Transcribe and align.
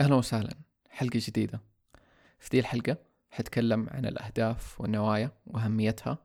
أهلا 0.00 0.14
وسهلا. 0.14 0.54
حلقة 0.90 1.20
جديدة. 1.22 1.60
في 2.38 2.50
دي 2.50 2.60
الحلقة 2.60 2.96
حتكلم 3.30 3.88
عن 3.90 4.06
الأهداف 4.06 4.80
والنوايا 4.80 5.30
وأهميتها 5.46 6.18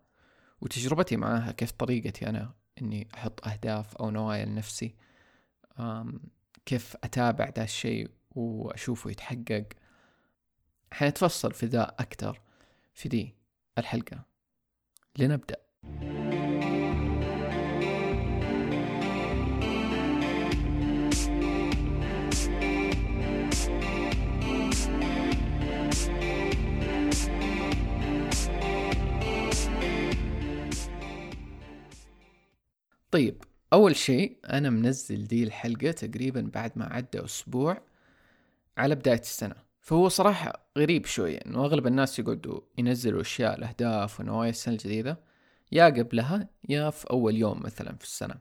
وتجربتي 0.61 1.17
معاها 1.17 1.51
كيف 1.51 1.71
طريقتي 1.71 2.29
أنا 2.29 2.53
إني 2.81 3.07
أحط 3.13 3.47
أهداف 3.47 3.97
أو 3.97 4.09
نوايا 4.09 4.45
لنفسي. 4.45 4.95
كيف 6.65 6.95
أتابع 7.03 7.49
ذا 7.49 7.63
الشيء 7.63 8.09
وأشوفه 8.31 9.11
يتحقق. 9.11 9.67
حنتفصل 10.93 11.53
في 11.53 11.65
ذا 11.65 11.95
أكتر 11.99 12.41
في 12.93 13.09
دي 13.09 13.35
الحلقة. 13.77 14.23
لنبدأ. 15.17 15.57
طيب 33.11 33.43
أول 33.73 33.95
شيء 33.95 34.37
أنا 34.49 34.69
منزل 34.69 35.27
دي 35.27 35.43
الحلقة 35.43 35.91
تقريبا 35.91 36.41
بعد 36.53 36.71
ما 36.75 36.85
عدى 36.85 37.25
أسبوع 37.25 37.81
على 38.77 38.95
بداية 38.95 39.19
السنة. 39.19 39.55
فهو 39.81 40.09
صراحة 40.09 40.69
غريب 40.77 41.05
شوية 41.05 41.37
إنه 41.37 41.65
أغلب 41.65 41.87
الناس 41.87 42.19
يقعدوا 42.19 42.61
ينزلوا 42.77 43.21
أشياء 43.21 43.57
الأهداف 43.57 44.19
ونوايا 44.19 44.49
السنة 44.49 44.73
الجديدة 44.73 45.19
يا 45.71 45.85
قبلها 45.85 46.49
يا 46.69 46.89
في 46.89 47.09
أول 47.09 47.35
يوم 47.35 47.59
مثلا 47.63 47.95
في 47.97 48.03
السنة. 48.03 48.35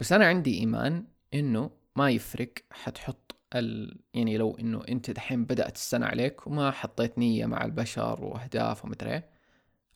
بس 0.00 0.12
أنا 0.12 0.26
عندي 0.26 0.58
إيمان 0.58 1.04
إنه 1.34 1.70
ما 1.96 2.10
يفرق 2.10 2.52
حتحط 2.70 3.36
ال... 3.54 3.98
يعني 4.14 4.38
لو 4.38 4.56
إنه 4.60 4.82
أنت 4.88 5.10
دحين 5.10 5.44
بدأت 5.44 5.76
السنة 5.76 6.06
عليك 6.06 6.46
وما 6.46 6.70
حطيت 6.70 7.18
نية 7.18 7.46
مع 7.46 7.64
البشر 7.64 8.24
وأهداف 8.24 8.84
ومدري 8.84 9.10
إيه، 9.10 9.30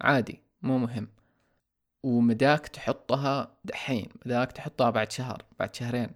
عادي 0.00 0.42
مو 0.62 0.78
مهم. 0.78 1.08
ومداك 2.02 2.68
تحطها 2.68 3.56
دحين 3.64 4.08
مداك 4.26 4.52
تحطها 4.52 4.90
بعد 4.90 5.12
شهر 5.12 5.44
بعد 5.58 5.74
شهرين 5.74 6.10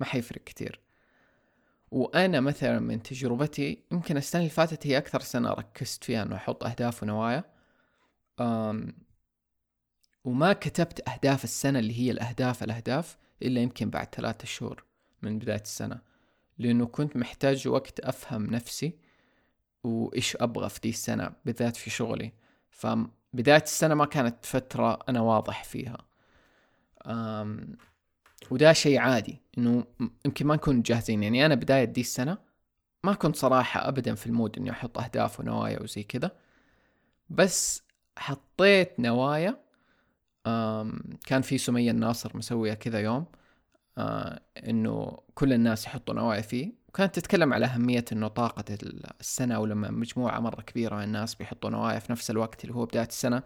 ما 0.00 0.06
حيفرق 0.06 0.44
كتير. 0.44 0.80
وأنا 1.90 2.40
مثلا 2.40 2.78
من 2.78 3.02
تجربتي 3.02 3.82
يمكن 3.92 4.16
السنة 4.16 4.40
اللي 4.40 4.50
فاتت 4.50 4.86
هي 4.86 4.98
أكثر 4.98 5.20
سنة 5.20 5.50
ركزت 5.50 6.04
فيها 6.04 6.22
إنه 6.22 6.36
أحط 6.36 6.64
أهداف 6.64 7.02
ونوايا. 7.02 7.44
وما 10.24 10.52
كتبت 10.52 11.08
أهداف 11.08 11.44
السنة 11.44 11.78
اللي 11.78 12.00
هي 12.00 12.10
الأهداف 12.10 12.62
الأهداف 12.62 13.16
إلا 13.42 13.60
يمكن 13.60 13.90
بعد 13.90 14.14
ثلاثة 14.14 14.44
شهور 14.44 14.84
من 15.22 15.38
بداية 15.38 15.60
السنة. 15.60 16.00
لأنه 16.58 16.86
كنت 16.86 17.16
محتاج 17.16 17.68
وقت 17.68 18.00
أفهم 18.00 18.46
نفسي 18.46 18.98
وإيش 19.84 20.36
أبغى 20.36 20.68
في 20.68 20.80
دي 20.80 20.88
السنة 20.88 21.32
بالذات 21.44 21.76
في 21.76 21.90
شغلي. 21.90 22.32
فبدايه 23.32 23.62
السنة 23.62 23.94
ما 23.94 24.04
كانت 24.04 24.46
فترة 24.46 24.98
أنا 25.08 25.20
واضح 25.20 25.64
فيها. 25.64 25.98
أم 27.06 27.76
وده 28.50 28.72
شيء 28.72 28.98
عادي 28.98 29.42
إنه 29.58 29.84
يمكن 30.26 30.46
ما 30.46 30.54
نكون 30.54 30.82
جاهزين. 30.82 31.22
يعني 31.22 31.46
أنا 31.46 31.54
بداية 31.54 31.84
دي 31.84 32.00
السنة 32.00 32.38
ما 33.04 33.14
كنت 33.14 33.36
صراحة 33.36 33.88
ابدا 33.88 34.14
في 34.14 34.26
المود 34.26 34.58
إني 34.58 34.70
أحط 34.70 34.98
أهداف 34.98 35.40
ونوايا 35.40 35.82
وزي 35.82 36.02
كذا. 36.02 36.30
بس 37.30 37.82
حطيت 38.18 39.00
نوايا 39.00 39.60
كان 41.26 41.42
في 41.42 41.58
سمية 41.58 41.90
الناصر 41.90 42.36
مسوية 42.36 42.74
كذا 42.74 43.00
يوم 43.00 43.26
آه، 43.98 44.40
إنه 44.68 45.18
كل 45.34 45.52
الناس 45.52 45.86
يحطوا 45.86 46.14
نوايا 46.14 46.40
فيه. 46.40 46.72
وكانت 46.88 47.14
تتكلم 47.14 47.52
على 47.52 47.66
أهمية 47.66 48.04
إنه 48.12 48.28
طاقة 48.28 48.64
السنة 49.20 49.58
ولما 49.58 49.90
مجموعة 49.90 50.40
مرة 50.40 50.62
كبيرة 50.62 50.96
من 50.96 51.02
الناس 51.02 51.34
بيحطوا 51.34 51.70
نوايا 51.70 51.98
في 51.98 52.12
نفس 52.12 52.30
الوقت 52.30 52.64
اللي 52.64 52.74
هو 52.74 52.86
بداية 52.86 53.06
السنة. 53.06 53.42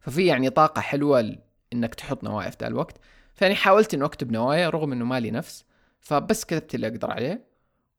ففي 0.00 0.26
يعني 0.26 0.50
طاقة 0.50 0.80
حلوة 0.80 1.38
إنك 1.72 1.94
تحط 1.94 2.24
نوايا 2.24 2.50
في 2.50 2.56
ذا 2.60 2.66
الوقت. 2.66 2.96
فيعني 3.34 3.54
حاولت 3.54 3.94
إنه 3.94 4.04
أكتب 4.04 4.32
نوايا 4.32 4.70
رغم 4.70 4.92
إنه 4.92 5.04
مالي 5.04 5.30
نفس 5.30 5.64
فبس 6.00 6.44
كتبت 6.44 6.74
اللي 6.74 6.86
أقدر 6.86 7.10
عليه. 7.10 7.46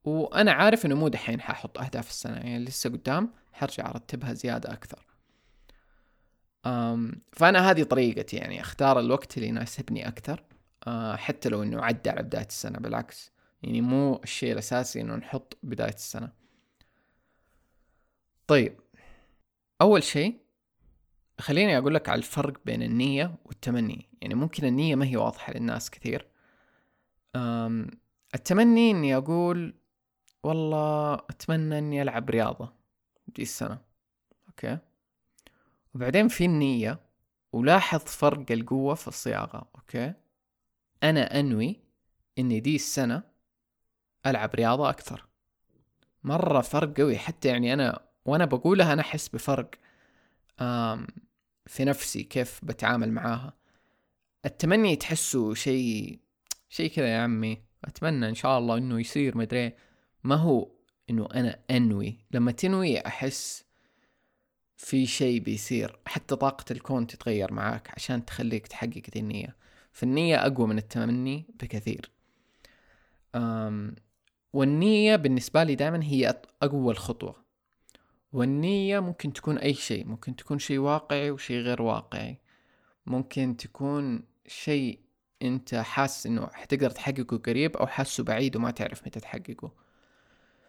وأنا 0.04 0.52
عارف 0.52 0.86
إنه 0.86 0.94
مو 0.94 1.08
دحين 1.08 1.40
حاحط 1.40 1.78
أهداف 1.78 2.08
السنة 2.08 2.36
يعني 2.36 2.64
لسه 2.64 2.90
قدام 2.90 3.30
حرجع 3.52 3.90
أرتبها 3.90 4.32
زيادة 4.32 4.72
أكثر. 4.72 5.06
أم 6.66 7.12
فأنا 7.32 7.70
هذه 7.70 7.82
طريقتي 7.82 8.36
يعني 8.36 8.60
أختار 8.60 9.00
الوقت 9.00 9.36
اللي 9.36 9.48
يناسبني 9.48 10.08
أكثر. 10.08 10.42
أه 10.86 11.16
حتى 11.16 11.48
لو 11.48 11.62
إنه 11.62 11.82
عدى 11.82 12.10
على 12.10 12.22
بداية 12.22 12.46
السنة 12.46 12.78
بالعكس. 12.78 13.32
يعني 13.62 13.80
مو 13.80 14.20
الشيء 14.24 14.52
الأساسي 14.52 15.00
إنه 15.00 15.16
نحط 15.16 15.58
بداية 15.62 15.94
السنة. 15.94 16.32
طيب 18.46 18.80
أول 19.80 20.02
شيء 20.02 20.40
خليني 21.40 21.78
أقول 21.78 21.94
لك 21.94 22.08
على 22.08 22.18
الفرق 22.18 22.60
بين 22.64 22.82
النية 22.82 23.34
والتمني. 23.44 24.08
يعني 24.20 24.34
ممكن 24.34 24.66
النية 24.66 24.94
ما 24.94 25.06
هي 25.06 25.16
واضحة 25.16 25.52
للناس 25.52 25.90
كثير. 25.90 26.28
التمني 28.34 28.90
إني 28.90 29.16
أقول 29.16 29.74
والله 30.42 31.14
أتمنى 31.14 31.78
إني 31.78 32.02
ألعب 32.02 32.30
رياضة 32.30 32.72
دي 33.26 33.42
السنة. 33.42 33.78
okay؟ 34.48 34.78
وبعدين 35.94 36.28
في 36.28 36.44
النية 36.44 37.00
ولاحظ 37.52 38.00
فرق 38.00 38.52
القوة 38.52 38.94
في 38.94 39.08
الصياغة. 39.08 39.68
okay؟ 39.74 40.14
أنا 41.02 41.40
أنوي 41.40 41.80
إني 42.38 42.60
دي 42.60 42.74
السنة 42.74 43.22
ألعب 44.26 44.54
رياضة 44.54 44.90
أكثر. 44.90 45.26
مرة 46.24 46.60
فرق 46.60 47.00
قوي 47.00 47.18
حتى 47.18 47.48
يعني 47.48 47.72
أنا 47.72 48.00
وأنا 48.24 48.44
بقولها 48.44 48.92
أنا 48.92 49.00
أحس 49.00 49.28
بفرق 49.28 49.70
في 51.66 51.84
نفسي 51.84 52.22
كيف 52.22 52.60
بتعامل 52.62 53.12
معاها. 53.12 53.52
التمني 54.46 54.96
تحسه 54.96 55.54
شيء 55.54 56.18
شيء 56.68 56.90
كذا 56.90 57.08
يا 57.08 57.18
عمي. 57.18 57.62
أتمنى 57.84 58.28
إن 58.28 58.34
شاء 58.34 58.58
الله 58.58 58.78
إنه 58.78 59.00
يصير 59.00 59.38
مدري 59.38 59.72
ما 60.24 60.34
هو 60.34 60.70
إنه 61.10 61.28
أنا 61.34 61.58
أنوي. 61.70 62.18
لما 62.30 62.52
تنوي 62.52 63.06
أحس 63.06 63.64
في 64.76 65.06
شيء 65.06 65.40
بيصير 65.40 65.98
حتى 66.06 66.36
طاقة 66.36 66.64
الكون 66.70 67.06
تتغير 67.06 67.52
معاك 67.52 67.90
عشان 67.96 68.24
تخليك 68.24 68.66
تحقق 68.66 69.02
ذي 69.14 69.20
النية. 69.20 69.56
فالنية 69.92 70.46
أقوى 70.46 70.66
من 70.66 70.78
التمني 70.78 71.46
بكثير. 71.60 72.10
أم 73.34 73.94
والنية 74.52 75.16
بالنسبة 75.16 75.62
لي 75.62 75.74
دائما 75.74 76.04
هي 76.04 76.34
أقوى 76.62 76.92
الخطوة. 76.92 77.34
والنية 78.32 79.00
ممكن 79.00 79.32
تكون 79.32 79.58
أي 79.58 79.74
شيء 79.74 80.06
ممكن 80.06 80.36
تكون 80.36 80.58
شيء 80.58 80.78
واقعي 80.78 81.30
وشيء 81.30 81.60
غير 81.60 81.82
واقعي. 81.82 82.38
ممكن 83.06 83.56
تكون 83.56 84.22
شيء 84.46 84.98
أنت 85.42 85.74
حاسس 85.74 86.26
إنه 86.26 86.46
حتقدر 86.46 86.90
تحققه 86.90 87.36
قريب 87.36 87.76
أو 87.76 87.86
حاسه 87.86 88.24
بعيد 88.24 88.56
وما 88.56 88.70
تعرف 88.70 89.06
متى 89.06 89.20
تحققه. 89.20 89.72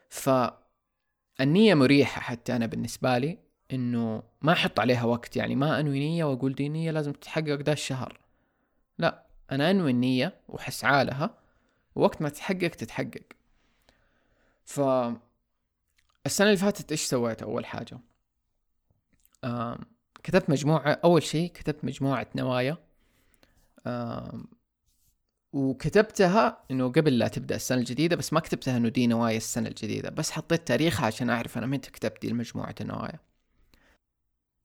فالنية 0.10 1.74
مريحة 1.74 2.22
حتى 2.22 2.56
أنا 2.56 2.66
بالنسبة 2.66 3.18
لي 3.18 3.38
إنه 3.74 4.24
ما 4.42 4.54
أحط 4.54 4.80
عليها 4.80 5.04
وقت. 5.04 5.38
يعني 5.38 5.56
ما 5.56 5.80
أنوي 5.80 6.00
نية 6.00 6.24
وأقول 6.24 6.56
دي 6.56 6.70
نية 6.70 6.92
لازم 6.92 7.12
تتحقق 7.12 7.56
ده 7.56 7.74
الشهر. 7.74 8.20
لا 8.98 9.26
أنا 9.52 9.72
أنوي 9.72 9.92
النية 9.92 10.42
وحسعى 10.48 11.06
لها 11.06 11.38
ووقت 11.96 12.22
ما 12.22 12.30
تتحقق 12.30 12.68
تتحقق. 12.68 13.39
ف 14.70 14.80
السنة 16.26 16.48
اللي 16.48 16.58
فاتت 16.58 16.92
إيش 16.92 17.02
سويت 17.02 17.42
أول 17.42 17.66
حاجة؟ 17.66 18.00
كتبت 20.24 20.50
مجموعة 20.50 21.00
أول 21.04 21.24
شيء 21.24 21.52
كتبت 21.52 21.86
مجموعة 21.86 22.28
نوايا. 22.36 22.78
وكتبتها 25.54 26.64
إنه 26.72 26.88
قبل 26.92 27.18
لا 27.18 27.28
تبدأ 27.28 27.56
السنة 27.56 27.78
الجديدة 27.80 28.16
بس 28.16 28.34
ما 28.34 28.40
كتبتها 28.40 28.78
إنه 28.78 28.90
دي 28.90 29.08
نوايا 29.08 29.38
السنة 29.38 29.68
الجديدة 29.70 30.10
بس 30.10 30.32
حطيت 30.32 30.68
تاريخها 30.68 31.06
عشان 31.06 31.30
أعرف 31.30 31.58
أنا 31.58 31.66
متى 31.66 31.92
كتبت 31.92 32.22
دي 32.22 32.28
المجموعة 32.28 32.76
النوايا 32.82 33.20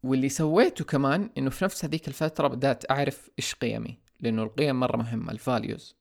واللي 0.03 0.29
سويته 0.29 0.85
كمان 0.85 1.31
إنه 1.39 1.51
في 1.51 1.65
نفس 1.65 1.85
هذيك 1.85 2.09
الفترة 2.09 2.49
بدأت 2.49 2.91
أعرف 2.91 3.31
إيش 3.39 3.55
قيمي 3.55 3.99
لأنه 4.21 4.43
القيم 4.43 4.81
مرة 4.81 4.97
مهمة 4.97 5.33
ال 5.33 5.42
values 5.42 5.97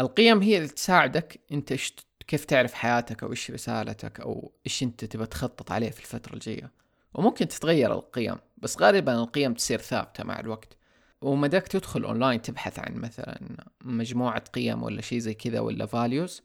القيم 0.00 0.42
هي 0.42 0.56
اللي 0.56 0.68
تساعدك 0.68 1.40
أنت 1.52 1.72
إيش 1.72 1.94
كيف 2.26 2.44
تعرف 2.44 2.74
حياتك 2.74 3.22
أو 3.22 3.30
إيش 3.30 3.50
رسالتك 3.50 4.20
أو 4.20 4.52
إيش 4.66 4.82
أنت 4.82 5.04
تبى 5.04 5.26
تخطط 5.26 5.72
عليه 5.72 5.90
في 5.90 6.00
الفترة 6.00 6.34
الجاية؟ 6.34 6.70
وممكن 7.14 7.48
تتغير 7.48 7.92
القيم 7.92 8.36
بس 8.56 8.82
غالبا 8.82 9.14
القيم 9.14 9.54
تصير 9.54 9.80
ثابتة 9.80 10.24
مع 10.24 10.40
الوقت. 10.40 10.76
ويمديك 11.20 11.68
تدخل 11.68 12.04
أونلاين 12.04 12.42
تبحث 12.42 12.78
عن 12.78 12.94
مثلا 12.94 13.40
مجموعة 13.84 14.44
قيم 14.52 14.82
ولا 14.82 15.02
شيء 15.02 15.18
زي 15.18 15.34
كذا 15.34 15.60
ولا 15.60 15.86
values 15.86 16.42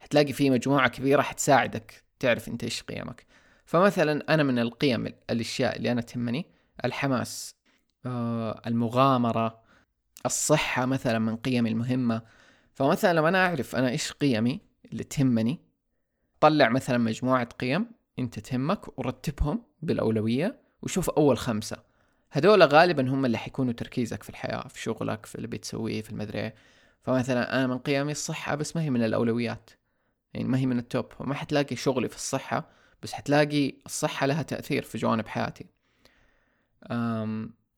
حتلاقي 0.00 0.32
في 0.32 0.50
مجموعة 0.50 0.88
كبيرة 0.88 1.22
حتساعدك 1.22 2.04
تعرف 2.18 2.48
أنت 2.48 2.64
إيش 2.64 2.82
قيمك. 2.82 3.26
فمثلا 3.64 4.34
أنا 4.34 4.42
من 4.42 4.58
القيم 4.58 5.06
الأشياء 5.30 5.76
اللي 5.76 5.92
أنا 5.92 6.00
تهمني 6.00 6.46
الحماس 6.84 7.54
آه 8.06 8.62
المغامرة 8.66 9.60
الصحة 10.26 10.86
مثلا 10.86 11.18
من 11.18 11.36
قيمي 11.36 11.70
المهمة. 11.70 12.22
فمثلا 12.74 13.12
لما 13.12 13.28
أنا 13.28 13.46
أعرف 13.46 13.76
أنا 13.76 13.90
إيش 13.90 14.12
قيمي 14.12 14.60
اللي 14.92 15.04
تهمني. 15.04 15.60
طلع 16.40 16.68
مثلا 16.68 16.98
مجموعة 16.98 17.44
قيم 17.44 17.86
أنت 18.18 18.38
تهمك 18.38 18.98
ورتبهم 18.98 19.62
بالأولوية 19.82 20.60
وشوف 20.82 21.10
أول 21.10 21.38
خمسة. 21.38 21.76
هذول 22.30 22.62
غالبا 22.62 23.10
هم 23.10 23.24
اللي 23.24 23.38
حيكونوا 23.38 23.72
تركيزك 23.72 24.22
في 24.22 24.30
الحياة 24.30 24.68
في 24.68 24.80
شغلك 24.80 25.26
في 25.26 25.34
اللي 25.34 25.46
بتسويه 25.46 26.02
في 26.02 26.10
المدري 26.10 26.52
فمثلا 27.02 27.58
أنا 27.58 27.66
من 27.66 27.78
قيمي 27.78 28.12
الصحة 28.12 28.54
بس 28.54 28.76
ما 28.76 28.82
هي 28.82 28.90
من 28.90 29.04
الأولويات. 29.04 29.70
يعني 30.34 30.48
ما 30.48 30.58
هي 30.58 30.66
من 30.66 30.78
التوب. 30.78 31.06
وما 31.20 31.34
حتلاقي 31.34 31.76
شغلي 31.76 32.08
في 32.08 32.16
الصحة 32.16 32.68
بس 33.02 33.12
حتلاقي 33.12 33.72
الصحة 33.86 34.26
لها 34.26 34.42
تأثير 34.42 34.82
في 34.82 34.98
جوانب 34.98 35.26
حياتي. 35.26 35.66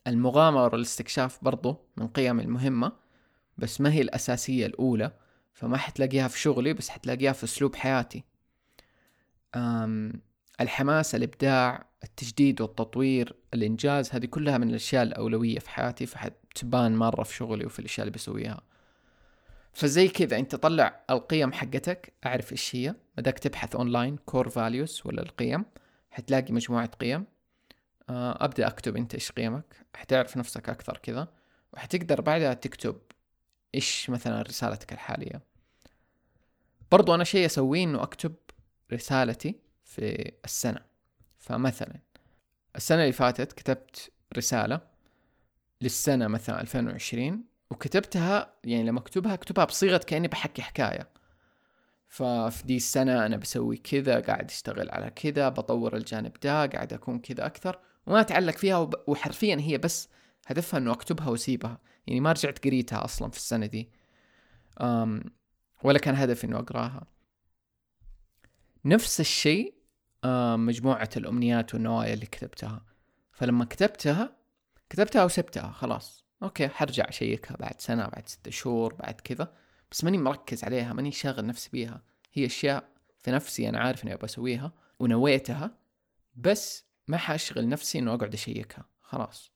المغامرة 0.06 0.72
والاستكشاف 0.72 1.44
برضو 1.44 1.76
من 1.96 2.08
قيم 2.08 2.40
المهمة 2.40 2.92
بس 3.58 3.80
ما 3.80 3.92
هي 3.92 4.00
الأساسية 4.00 4.66
الأولى. 4.66 5.12
فما 5.58 5.76
حتلاقيها 5.76 6.28
في 6.28 6.38
شغلي 6.38 6.72
بس 6.72 6.88
حتلاقيها 6.88 7.32
في 7.32 7.44
أسلوب 7.44 7.76
حياتي. 7.76 8.24
الحماس 10.60 11.14
الإبداع 11.14 11.86
التجديد 12.04 12.60
والتطوير 12.60 13.36
الإنجاز 13.54 14.10
هذه 14.12 14.26
كلها 14.26 14.58
من 14.58 14.70
الأشياء 14.70 15.02
الأولوية 15.02 15.58
في 15.58 15.70
حياتي 15.70 16.06
فحتبان 16.06 16.96
مرة 16.96 17.22
في 17.22 17.34
شغلي 17.34 17.66
وفي 17.66 17.78
الأشياء 17.78 18.06
اللي 18.06 18.14
بسويها. 18.14 18.60
فزي 19.72 20.08
كذا 20.08 20.38
أنت 20.38 20.54
طلع 20.54 21.04
القيم 21.10 21.52
حقتك 21.52 22.12
أعرف 22.26 22.52
إيش 22.52 22.76
هي. 22.76 22.94
بدك 23.16 23.38
تبحث 23.38 23.76
online 23.76 24.16
core 24.16 24.48
values 24.48 25.02
ولا 25.04 25.22
القيم. 25.22 25.64
حتلاقي 26.10 26.52
مجموعة 26.52 26.86
قيم. 26.86 27.24
آه، 28.10 28.44
أبدأ 28.44 28.66
أكتب 28.66 28.96
أنت 28.96 29.14
إيش 29.14 29.32
قيمك. 29.32 29.86
حتعرف 29.94 30.36
نفسك 30.36 30.68
أكثر 30.68 30.96
كذا. 30.96 31.28
وحتقدر 31.72 32.20
بعدها 32.20 32.54
تكتب 32.54 32.98
إيش 33.74 34.10
مثلا 34.10 34.42
رسالتك 34.42 34.92
الحالية. 34.92 35.47
برضو 36.92 37.14
أنا 37.14 37.24
شيء 37.24 37.46
أسويه 37.46 37.84
إنه 37.84 38.02
أكتب 38.02 38.34
رسالتي 38.92 39.60
في 39.84 40.32
السنة. 40.44 40.80
فمثلا 41.38 42.00
السنة 42.76 43.00
اللي 43.02 43.12
فاتت 43.12 43.52
كتبت 43.52 44.12
رسالة 44.36 44.80
للسنة 45.80 46.28
مثلا 46.28 46.60
2020 46.60 47.44
وكتبتها 47.70 48.54
يعني 48.64 48.84
لما 48.84 48.98
أكتبها 48.98 49.34
أكتبها 49.34 49.64
بصيغة 49.64 49.96
كأني 49.98 50.28
بحكي 50.28 50.62
حكاية. 50.62 51.08
ففي 52.08 52.62
دي 52.64 52.76
السنة 52.76 53.26
أنا 53.26 53.36
بسوي 53.36 53.76
كذا 53.76 54.20
قاعد 54.20 54.50
أشتغل 54.50 54.90
على 54.90 55.10
كذا 55.10 55.48
بطور 55.48 55.96
الجانب 55.96 56.32
ده 56.42 56.66
قاعد 56.66 56.92
أكون 56.92 57.18
كذا 57.18 57.46
أكثر 57.46 57.78
وما 58.06 58.20
أتعلق 58.20 58.56
فيها 58.56 58.90
وحرفيا 59.06 59.56
هي 59.60 59.78
بس 59.78 60.08
هدفها 60.46 60.78
إنه 60.78 60.92
أكتبها 60.92 61.28
وأسيبها. 61.28 61.78
يعني 62.06 62.20
ما 62.20 62.32
رجعت 62.32 62.64
قريتها 62.64 63.04
أصلا 63.04 63.30
في 63.30 63.36
السنة 63.36 63.66
دي. 63.66 63.90
ولا 65.82 65.98
كان 65.98 66.14
هدفي 66.14 66.44
إنه 66.44 66.58
أقراها. 66.58 67.06
نفس 68.84 69.20
الشيء 69.20 69.74
مجموعة 70.56 71.10
الأمنيات 71.16 71.74
والنوايا 71.74 72.14
اللي 72.14 72.26
كتبتها. 72.26 72.84
فلما 73.32 73.64
كتبتها 73.64 74.36
كتبتها 74.90 75.24
وسبتها 75.24 75.70
خلاص. 75.70 76.24
أوكي 76.42 76.68
حرجع 76.68 77.08
أشيكها 77.08 77.56
بعد 77.56 77.80
سنة 77.80 78.06
بعد 78.06 78.28
ستة 78.28 78.50
شهور 78.50 78.94
بعد 78.94 79.20
كذا. 79.20 79.52
بس 79.90 80.04
ماني 80.04 80.18
مركز 80.18 80.64
عليها 80.64 80.92
ماني 80.92 81.12
شاغل 81.12 81.46
نفسي 81.46 81.70
بيها. 81.72 82.02
هي 82.32 82.46
أشياء 82.46 82.88
في 83.18 83.30
نفسي 83.30 83.68
أنا 83.68 83.80
عارف 83.80 84.04
إني 84.04 84.14
أبغى 84.14 84.24
أسويها 84.24 84.72
ونويتها 84.98 85.78
بس 86.36 86.84
ما 87.08 87.16
حأشغل 87.16 87.68
نفسي 87.68 87.98
إنه 87.98 88.14
أقعد 88.14 88.34
أشيكها. 88.34 88.84
خلاص. 89.00 89.52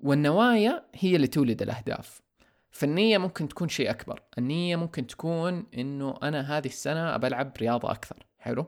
والنوايا 0.00 0.86
هي 0.94 1.16
اللي 1.16 1.26
تولد 1.26 1.62
الأهداف. 1.62 2.22
فالنية 2.72 3.18
ممكن 3.18 3.48
تكون 3.48 3.68
شيء 3.68 3.90
أكبر. 3.90 4.22
النية 4.38 4.76
ممكن 4.76 5.06
تكون 5.06 5.66
إنه 5.74 6.14
أنا 6.22 6.58
هذه 6.58 6.66
السنة 6.66 7.16
بلعب 7.16 7.52
رياضة 7.58 7.90
أكثر. 7.90 8.26
حلو؟ 8.38 8.66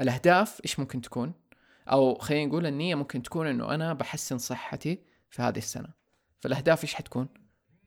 الأهداف 0.00 0.60
إيش 0.64 0.80
ممكن 0.80 1.00
تكون؟ 1.00 1.32
أو 1.90 2.14
خلينا 2.14 2.46
نقول 2.46 2.66
النية 2.66 2.94
ممكن 2.94 3.22
تكون 3.22 3.46
إنه 3.46 3.74
أنا 3.74 3.92
بحسن 3.92 4.38
صحتي 4.38 4.98
في 5.30 5.42
هذه 5.42 5.58
السنة. 5.58 5.88
فالأهداف 6.40 6.82
إيش 6.82 6.94
حتكون؟ 6.94 7.28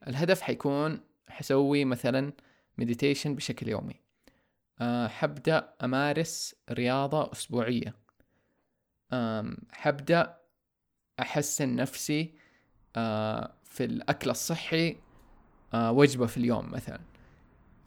الهدف 0.07 0.41
حيكون 0.41 1.00
حسوي 1.29 1.85
مثلا 1.85 2.33
مديتيشن 2.77 3.35
بشكل 3.35 3.68
يومي. 3.68 4.01
أه 4.81 5.07
حبدأ 5.07 5.74
أمارس 5.83 6.56
رياضة 6.71 7.31
أسبوعية. 7.31 7.95
حبدأ 9.71 10.38
أحسن 11.19 11.75
نفسي 11.75 12.35
أه 12.95 13.53
في 13.63 13.83
الأكل 13.83 14.29
الصحي 14.29 14.97
أه 15.74 15.92
وجبة 15.92 16.25
في 16.25 16.38
اليوم 16.38 16.72
مثلا. 16.72 17.00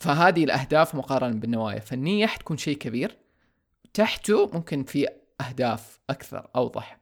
فهذه 0.00 0.44
الأهداف 0.44 0.94
مقارنة 0.94 1.41
بالنوايا. 1.41 1.81
فالنية 1.81 2.27
حتكون 2.27 2.56
شيء 2.56 2.77
كبير. 2.77 3.19
تحته 3.94 4.50
ممكن 4.53 4.85
في 4.85 5.09
أهداف 5.41 5.99
أكثر 6.11 6.50
أوضح. 6.56 7.00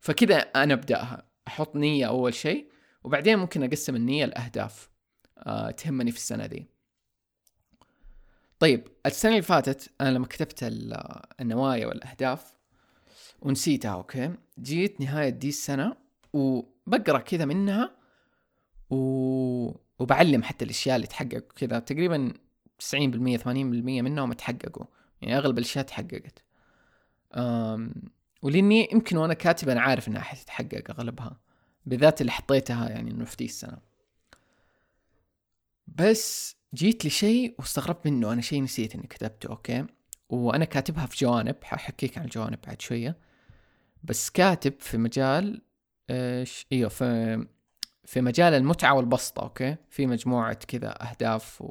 فكذا 0.00 0.36
أنا 0.38 0.74
أبدأها. 0.74 1.32
أحط 1.48 1.76
نية 1.76 2.06
أول 2.06 2.34
شيء 2.34 2.68
وبعدين 3.04 3.38
ممكن 3.38 3.62
أقسم 3.62 3.96
النية 3.96 4.24
لأهداف 4.24 4.90
أه 5.38 5.70
تهمني 5.70 6.10
في 6.10 6.16
السنة 6.16 6.46
دي 6.46 6.66
طيب 8.58 8.88
السنة 9.06 9.30
اللي 9.30 9.42
فاتت 9.42 9.90
أنا 10.00 10.08
لما 10.08 10.26
كتبت 10.26 10.58
النوايا 11.40 11.86
والأهداف 11.86 12.54
ونسيتها 13.40 13.90
أوكي 13.90 14.34
جيت 14.60 15.00
نهاية 15.00 15.28
دي 15.28 15.48
السنة 15.48 15.96
وبقرأ 16.32 17.18
كذا 17.18 17.44
منها 17.44 17.96
و... 18.90 18.96
وبعلم 20.02 20.42
حتى 20.42 20.64
الأشياء 20.64 20.96
اللي 20.96 21.06
تحقق 21.06 21.52
كذا. 21.56 21.78
تقريبا 21.78 22.32
90% 22.78 23.36
80% 23.36 24.02
منهم 24.02 24.32
تحققوا. 24.32 24.86
يعني 25.22 25.38
أغلب 25.38 25.58
الأشياء 25.58 25.84
تحققت. 25.84 26.44
ولأني 28.42 28.88
يمكن 28.92 29.16
وأنا 29.16 29.34
كاتب 29.34 29.68
أنا 29.68 29.80
عارف 29.80 30.08
إنها 30.08 30.20
حتتحقق 30.20 30.90
أغلبها. 30.90 31.40
بالذات 31.86 32.20
اللي 32.20 32.32
حطيتها 32.32 32.88
يعني 32.88 33.10
إنه 33.10 33.24
في 33.24 33.36
دي 33.36 33.44
السنة. 33.44 33.78
بس 35.86 36.56
جيت 36.74 37.06
لشيء 37.06 37.54
واستغربت 37.58 38.06
منه. 38.06 38.32
أنا 38.32 38.40
شيء 38.40 38.62
نسيت 38.62 38.94
إني 38.94 39.06
كتبته 39.06 39.48
أوكي؟ 39.48 39.86
وأنا 40.28 40.64
كاتبها 40.64 41.06
في 41.06 41.16
جوانب. 41.24 41.56
ححكيك 41.62 42.18
عن 42.18 42.24
الجوانب 42.24 42.58
بعد 42.66 42.80
شوية. 42.80 43.18
بس 44.04 44.30
كاتب 44.30 44.74
في 44.80 44.98
مجال 44.98 45.62
إيش 46.10 46.66
إيوه 46.72 46.88
في 46.88 47.46
في 48.04 48.20
مجال 48.20 48.54
المتعة 48.54 48.94
والبسطة 48.94 49.42
okay؟ 49.42 49.76
في 49.90 50.06
مجموعة 50.06 50.54
كذا 50.54 51.10
أهداف 51.10 51.62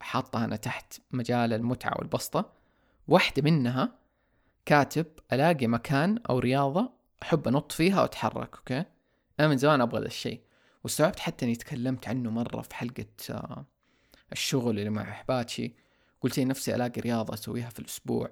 وحاطها 0.00 0.44
أنا 0.44 0.56
تحت 0.56 1.00
مجال 1.10 1.52
المتعة 1.52 1.98
والبسطة. 1.98 2.52
واحدة 3.08 3.42
منها 3.42 3.98
كاتب 4.66 5.06
ألاقي 5.32 5.66
مكان 5.66 6.18
أو 6.30 6.38
رياضة 6.38 6.90
أحب 7.22 7.48
أنط 7.48 7.72
فيها 7.72 8.02
وأتحرك 8.02 8.56
okay؟ 8.56 8.84
أنا 9.40 9.48
من 9.48 9.56
زمان 9.56 9.80
أبغى 9.80 10.00
ذا 10.00 10.06
الشيء. 10.06 10.40
واستوعبت 10.84 11.18
حتى 11.18 11.44
إني 11.44 11.56
تكلمت 11.56 12.08
عنه 12.08 12.30
مرة 12.30 12.62
في 12.62 12.74
حلقة 12.74 13.06
آه، 13.30 13.64
الشغل 14.32 14.78
اللي 14.78 14.90
مع 14.90 15.02
محباتي. 15.02 15.74
قلت 16.20 16.38
لنفسي 16.38 16.74
ألاقي 16.74 17.00
رياضة 17.00 17.34
أسويها 17.34 17.68
في 17.68 17.78
الأسبوع. 17.78 18.30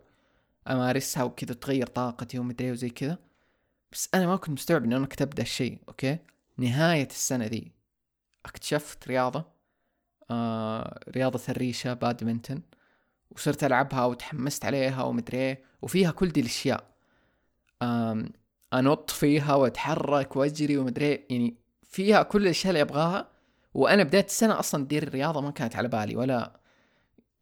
أمارسها 0.68 1.22
وكذا 1.22 1.54
تغير 1.54 1.86
طاقتي 1.86 2.38
ومدري 2.38 2.70
وزي 2.72 2.90
كذا. 2.90 3.18
بس 3.92 4.08
أنا 4.14 4.26
ما 4.26 4.36
كنت 4.36 4.50
مستوعب 4.50 4.84
انه 4.84 4.96
أنا 4.96 5.06
كتبت 5.06 5.36
ذا 5.36 5.42
الشيء 5.42 5.78
okay؟ 5.88 6.18
نهاية 6.58 7.06
السنة 7.06 7.46
دي 7.46 7.72
اكتشفت 8.46 9.08
رياضة 9.08 9.44
آه 10.30 11.00
رياضة 11.08 11.40
الريشه 11.48 11.92
بادمنتن 11.94 12.62
وصرت 13.30 13.64
ألعبها 13.64 14.04
وتحمست 14.04 14.64
عليها 14.64 15.02
ومدري 15.02 15.56
وفيها 15.82 16.10
كل 16.10 16.28
دي 16.28 16.40
الأشياء. 16.40 16.84
أنط 18.74 19.10
فيها 19.10 19.54
وأتحرك 19.54 20.36
وأجري 20.36 20.78
ومدري 20.78 21.26
يعني 21.30 21.56
فيها 21.82 22.22
كل 22.22 22.42
الأشياء 22.42 22.70
اللي 22.70 22.82
أبغاها. 22.82 23.28
وأنا 23.74 24.02
بداية 24.02 24.24
السنة 24.24 24.58
أصلا 24.58 24.86
دي 24.86 25.02
الرياضة 25.02 25.40
ما 25.40 25.50
كانت 25.50 25.76
على 25.76 25.88
بالي 25.88 26.16
ولا 26.16 26.60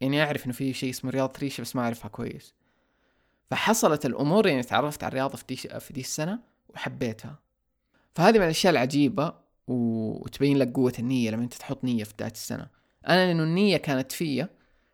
يعني 0.00 0.22
أعرف 0.24 0.44
إنه 0.44 0.54
في 0.54 0.72
شيء 0.72 0.90
اسمه 0.90 1.10
رياضة 1.10 1.32
ريشه 1.38 1.60
بس 1.60 1.76
ما 1.76 1.82
أعرفها 1.82 2.08
كويس. 2.08 2.54
فحصلت 3.50 4.06
الأمور 4.06 4.46
يعني 4.46 4.62
تعرفت 4.62 5.04
على 5.04 5.08
الرياضة 5.08 5.36
في 5.36 5.44
دي 5.48 5.56
في 5.56 5.92
دي 5.92 6.00
السنة 6.00 6.38
وحبيتها. 6.68 7.38
فهذه 8.14 8.38
من 8.38 8.44
الأشياء 8.44 8.72
العجيبة 8.72 9.34
وتبين 9.66 10.58
لك 10.58 10.72
قوة 10.72 10.92
النية 10.98 11.30
لما 11.30 11.42
أنت 11.44 11.54
تحط 11.54 11.84
نية 11.84 12.04
في 12.04 12.14
بداية 12.14 12.30
السنة. 12.30 12.68
أنا 13.08 13.26
لأنه 13.26 13.42
النية 13.42 13.76
كانت 13.76 14.12
فيا 14.12 14.48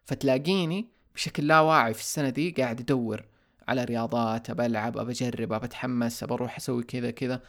فتلاقيني 0.04 0.88
بشكل 1.14 1.46
لا 1.46 1.60
واعي 1.60 1.94
في 1.94 2.00
السنة 2.00 2.28
دي 2.30 2.50
قاعد 2.50 2.80
أدور 2.80 3.24
على 3.68 3.84
رياضات 3.84 4.50
ابى 4.50 5.66
أتحمس 5.66 6.22
ابى 6.22 6.34
أروح 6.34 6.56
أسوي 6.56 6.82
كذا 6.82 7.10
كذا. 7.10 7.42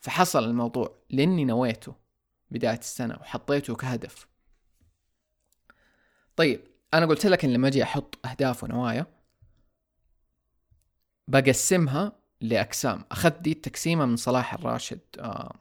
فحصل 0.00 0.44
الموضوع 0.44 0.94
لأني 1.10 1.44
نويته 1.44 1.94
بداية 2.50 2.78
السنة 2.78 3.14
وحطيته 3.20 3.74
كهدف. 3.74 4.26
طيب 6.36 6.60
أنا 6.94 7.06
قلت 7.06 7.26
لك 7.26 7.44
ان 7.44 7.52
لما 7.52 7.68
أجي 7.68 7.82
أحط 7.82 8.26
أهداف 8.26 8.64
ونوايا 8.64 9.06
بقسمها 11.28 12.12
لأقسام. 12.40 13.04
أخذت 13.12 13.40
دي 13.40 13.52
التقسيمة 13.52 14.06
من 14.06 14.16
صلاح 14.16 14.54
الراشد 14.54 15.00
آه، 15.18 15.54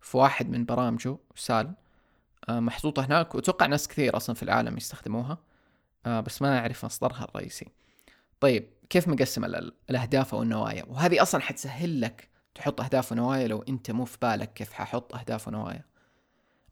في 0.00 0.16
واحد 0.16 0.50
من 0.50 0.64
برامجه 0.64 1.16
سال 1.36 1.74
آه، 2.48 2.60
محطوطة 2.60 3.04
هناك 3.04 3.34
وأتوقع 3.34 3.66
ناس 3.66 3.88
كثير 3.88 4.16
أصلا 4.16 4.34
في 4.36 4.42
العالم 4.42 4.76
يستخدموها 4.76 5.38
آه 6.06 6.20
بس 6.20 6.42
ما 6.42 6.58
أعرف 6.58 6.84
مصدرها 6.84 7.24
الرئيسي. 7.24 7.66
طيب 8.40 8.68
كيف 8.90 9.08
مقسم 9.08 9.44
الأهداف 9.90 10.34
أو 10.34 10.42
النوايا؟ 10.42 10.84
وهذه 10.88 11.22
أصلا 11.22 11.40
حتسهل 11.40 12.00
لك 12.00 12.28
تحط 12.54 12.80
أهداف 12.80 13.12
ونوايا 13.12 13.48
لو 13.48 13.62
أنت 13.68 13.90
مو 13.90 14.04
في 14.04 14.18
بالك 14.22 14.52
كيف 14.52 14.72
ححط 14.72 15.14
أهداف 15.14 15.48
ونوايا. 15.48 15.84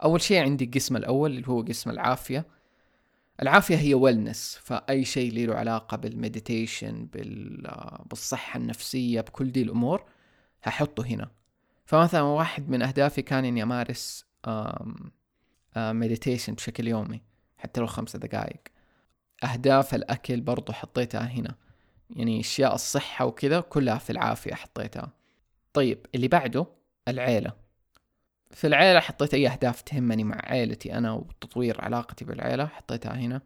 أول 0.02 0.20
شيء 0.20 0.42
عندي 0.42 0.64
القسم 0.64 0.96
الأول 0.96 1.30
اللي 1.30 1.48
هو 1.48 1.62
قسم 1.62 1.90
العافية. 1.90 2.46
العافية 3.42 3.76
هي 3.76 3.94
wellness 3.94 4.58
فأي 4.62 5.04
شيء 5.04 5.32
له 5.32 5.54
علاقة 5.54 5.96
بال 5.96 6.15
meditation 6.15 7.08
بالصحة 8.10 8.58
النفسية 8.58 9.20
بكل 9.20 9.52
دي 9.52 9.62
الأمور 9.62 10.04
هحطه 10.62 11.06
هنا. 11.06 11.30
فمثلا 11.84 12.22
واحد 12.22 12.68
من 12.68 12.82
أهدافي 12.82 13.22
كان 13.22 13.44
إني 13.44 13.62
أمارس 13.62 14.26
meditation 15.76 16.54
بشكل 16.54 16.88
يومي 16.88 17.22
حتى 17.58 17.80
لو 17.80 17.86
خمسة 17.86 18.18
دقائق. 18.18 18.60
أهداف 19.44 19.94
الأكل 19.94 20.40
برضو 20.40 20.72
حطيتها 20.72 21.20
هنا. 21.20 21.54
يعني 22.10 22.40
أشياء 22.40 22.74
الصحة 22.74 23.24
وكذا 23.24 23.60
كلها 23.60 23.98
في 23.98 24.10
العافية 24.10 24.54
حطيتها. 24.54 25.12
طيب 25.72 26.06
اللي 26.14 26.28
بعده 26.28 26.66
العيلة. 27.08 27.52
في 28.50 28.66
العيلة 28.66 29.00
حطيت 29.00 29.34
أي 29.34 29.48
أهداف 29.48 29.82
تهمني 29.82 30.24
مع 30.24 30.40
عيلتي 30.44 30.94
أنا 30.98 31.12
وتطوير 31.12 31.80
علاقتي 31.80 32.24
بالعيلة 32.24 32.66
حطيتها 32.66 33.14
هنا. 33.14 33.42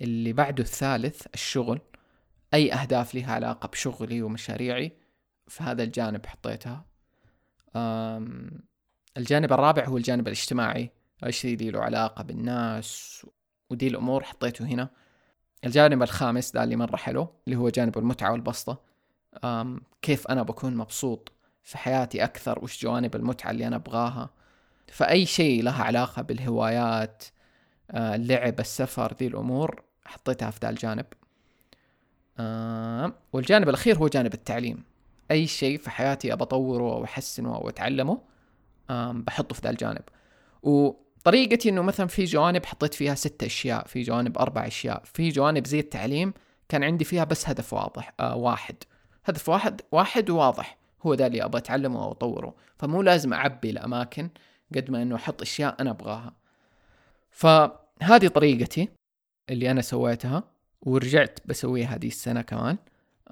اللي 0.00 0.32
بعده 0.32 0.62
الثالث 0.62 1.26
الشغل. 1.34 1.80
أي 2.54 2.72
أهداف 2.72 3.14
لها 3.14 3.32
علاقة 3.32 3.66
بشغلي 3.68 4.22
ومشاريعي 4.22 4.92
في 5.48 5.62
هذا 5.62 5.82
الجانب 5.82 6.26
حطيتها. 6.26 6.86
الجانب 9.16 9.52
الرابع 9.52 9.84
هو 9.84 9.96
الجانب 9.96 10.26
الاجتماعي. 10.26 10.90
الشيء 11.26 11.54
اللي 11.54 11.70
له 11.70 11.80
علاقة 11.80 12.22
بالناس 12.22 13.26
ودي 13.70 13.88
الأمور 13.88 14.24
حطيته 14.24 14.64
هنا. 14.64 14.90
الجانب 15.64 16.02
الخامس 16.02 16.50
ده 16.50 16.64
اللي 16.64 16.76
مرة 16.76 16.96
حلو 16.96 17.34
اللي 17.46 17.56
هو 17.58 17.68
جانب 17.68 17.98
المتعة 17.98 18.32
والبسطة. 18.32 18.82
كيف 20.02 20.26
أنا 20.26 20.42
بكون 20.42 20.76
مبسوط 20.76 21.32
في 21.62 21.78
حياتي 21.78 22.24
أكثر 22.24 22.64
وش 22.64 22.82
جوانب 22.82 23.16
المتعة 23.16 23.50
اللي 23.50 23.66
أنا 23.66 23.76
أبغاها. 23.76 24.30
فأي 24.88 25.26
شيء 25.26 25.62
لها 25.62 25.84
علاقة 25.84 26.22
بالهوايات 26.22 27.24
آه، 27.90 28.14
اللعب 28.14 28.60
السفر 28.60 29.14
ذي 29.20 29.26
الأمور 29.26 29.82
حطيتها 30.04 30.50
في 30.50 30.58
ذا 30.62 30.70
الجانب 30.70 31.06
والجانب 33.32 33.68
الأخير 33.68 33.98
هو 33.98 34.08
جانب 34.08 34.34
التعليم. 34.34 34.84
أي 35.30 35.46
شيء 35.46 35.78
في 35.78 35.90
حياتي 35.90 36.32
أبى 36.32 36.42
أطوره 36.42 36.92
أو 36.92 37.04
أحسنه 37.04 37.54
أو 37.54 37.68
أتعلمه 37.68 38.20
بحطه 39.12 39.54
في 39.54 39.60
ذا 39.64 39.70
الجانب 39.70 40.02
وطريقتي 40.62 41.68
إنه 41.68 41.82
مثلا 41.82 42.06
في 42.06 42.24
جوانب 42.24 42.66
حطيت 42.66 42.94
فيها 42.94 43.14
ستة 43.14 43.46
أشياء 43.46 43.86
في 43.86 44.02
جوانب 44.02 44.38
أربع 44.38 44.66
أشياء 44.66 45.02
في 45.04 45.28
جوانب 45.28 45.66
زي 45.66 45.80
التعليم 45.80 46.32
كان 46.68 46.84
عندي 46.84 47.04
فيها 47.04 47.24
بس 47.24 47.48
هدف 47.48 47.72
واضح 47.72 48.12
آه 48.20 48.36
واحد. 48.36 48.76
هدف 49.24 49.48
واحد 49.48 49.80
واحد 49.92 50.30
وواضح. 50.30 50.78
هو 51.02 51.14
ذا 51.14 51.26
اللي 51.26 51.44
أبغى 51.44 51.58
أتعلمه 51.58 52.04
أو 52.04 52.12
أطوره. 52.12 52.54
فمو 52.78 53.02
لازم 53.02 53.32
أعبي 53.32 53.70
الأماكن 53.70 54.30
قد 54.74 54.90
ما 54.90 55.02
إنه 55.02 55.16
أحط 55.16 55.42
أشياء 55.42 55.76
أنا 55.80 55.90
أبغاها. 55.90 56.36
فهذه 57.30 58.28
طريقتي 58.28 58.88
اللي 59.50 59.70
أنا 59.70 59.80
سويتها 59.80 60.44
ورجعت 60.82 61.38
بسويها 61.44 61.94
هذه 61.94 62.06
السنة 62.06 62.42
كمان 62.42 62.78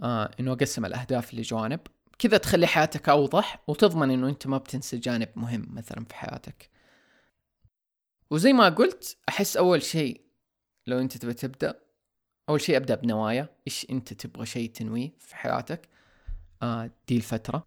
آه 0.03 0.31
إنه 0.41 0.53
أقسم 0.53 0.85
الأهداف 0.85 1.35
لجوانب 1.35 1.81
كذا 2.19 2.37
تخلي 2.37 2.67
حياتك 2.67 3.09
أوضح 3.09 3.63
وتضمن 3.67 4.11
إنه 4.11 4.29
أنت 4.29 4.47
ما 4.47 4.59
بتنسى 4.59 4.97
جانب 4.97 5.29
مهم 5.37 5.67
مثلا 5.71 6.05
في 6.05 6.15
حياتك. 6.15 6.71
وزي 8.31 8.53
ما 8.53 8.69
قلت 8.69 9.17
أحس 9.29 9.57
أول 9.57 9.83
شيء 9.83 10.21
لو 10.87 10.99
أنت 10.99 11.17
تبي 11.17 11.35
تبدأ 11.35 11.81
أول 12.49 12.61
شيء 12.61 12.77
أبدأ 12.77 12.95
بنوايا. 12.95 13.49
إيش 13.67 13.87
أنت 13.91 14.13
تبغى 14.13 14.47
شيء 14.47 14.71
تنويه 14.71 15.13
في 15.19 15.37
حياتك؟ 15.37 15.89
دي 17.09 17.17
الفترة. 17.17 17.67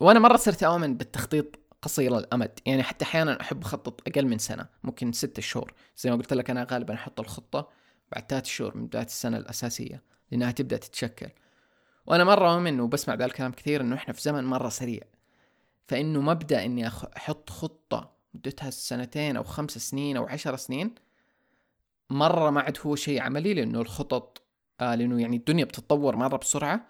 وأنا 0.00 0.18
مرة 0.18 0.36
صرت 0.36 0.62
اؤمن 0.62 0.96
بالتخطيط 0.96 1.58
قصير 1.82 2.18
الامد 2.18 2.58
يعني 2.66 2.82
حتى 2.82 3.04
أحيانا 3.04 3.40
أحب 3.40 3.62
أخطط 3.62 4.08
أقل 4.08 4.26
من 4.26 4.38
سنة 4.38 4.68
ممكن 4.84 5.12
ستة 5.12 5.42
شهور. 5.42 5.74
زي 5.96 6.10
ما 6.10 6.16
قلت 6.16 6.32
لك 6.32 6.50
أنا 6.50 6.66
غالبا 6.70 6.94
أحط 6.94 7.20
الخطة 7.20 7.68
بعد 8.12 8.24
ثلاث 8.30 8.46
شهور 8.46 8.76
من 8.76 8.86
بداية 8.86 9.04
السنة 9.04 9.36
الأساسية 9.36 10.02
لأنها 10.30 10.50
تبدأ 10.50 10.76
تتشكل. 10.76 11.28
وأنا 12.06 12.24
مرة 12.24 12.54
اؤمن 12.54 12.80
وبسمع 12.80 13.14
ذا 13.14 13.24
الكلام 13.24 13.52
كثير 13.52 13.80
إنه 13.80 13.96
إحنا 13.96 14.14
في 14.14 14.22
زمن 14.22 14.44
مرة 14.44 14.68
سريع. 14.68 15.02
فإنه 15.88 16.20
مبدأ 16.20 16.64
إني 16.64 16.88
أحط 16.88 17.50
خطة 17.50 18.10
مدتها 18.34 18.70
سنتين 18.70 19.36
أو 19.36 19.44
خمس 19.44 19.78
سنين 19.78 20.16
أو 20.16 20.26
عشر 20.26 20.56
سنين 20.56 20.94
مرة 22.10 22.50
ما 22.50 22.60
عاد 22.60 22.78
هو 22.86 22.96
شيء 22.96 23.20
عملي 23.20 23.54
لأنه 23.54 23.80
الخطط 23.80 24.42
آه 24.80 24.94
لأنه 24.94 25.20
يعني 25.20 25.36
الدنيا 25.36 25.64
بتتطور 25.64 26.16
مرة 26.16 26.36
بسرعة. 26.36 26.86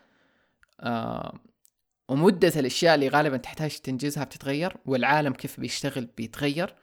ومدة 2.08 2.52
الأشياء 2.56 2.94
اللي 2.94 3.08
غالبا 3.08 3.36
تحتاج 3.36 3.78
تنجزها 3.78 4.24
بتتغير 4.24 4.76
والعالم 4.86 5.32
كيف 5.32 5.60
بيشتغل 5.60 6.06
بيتغير. 6.16 6.74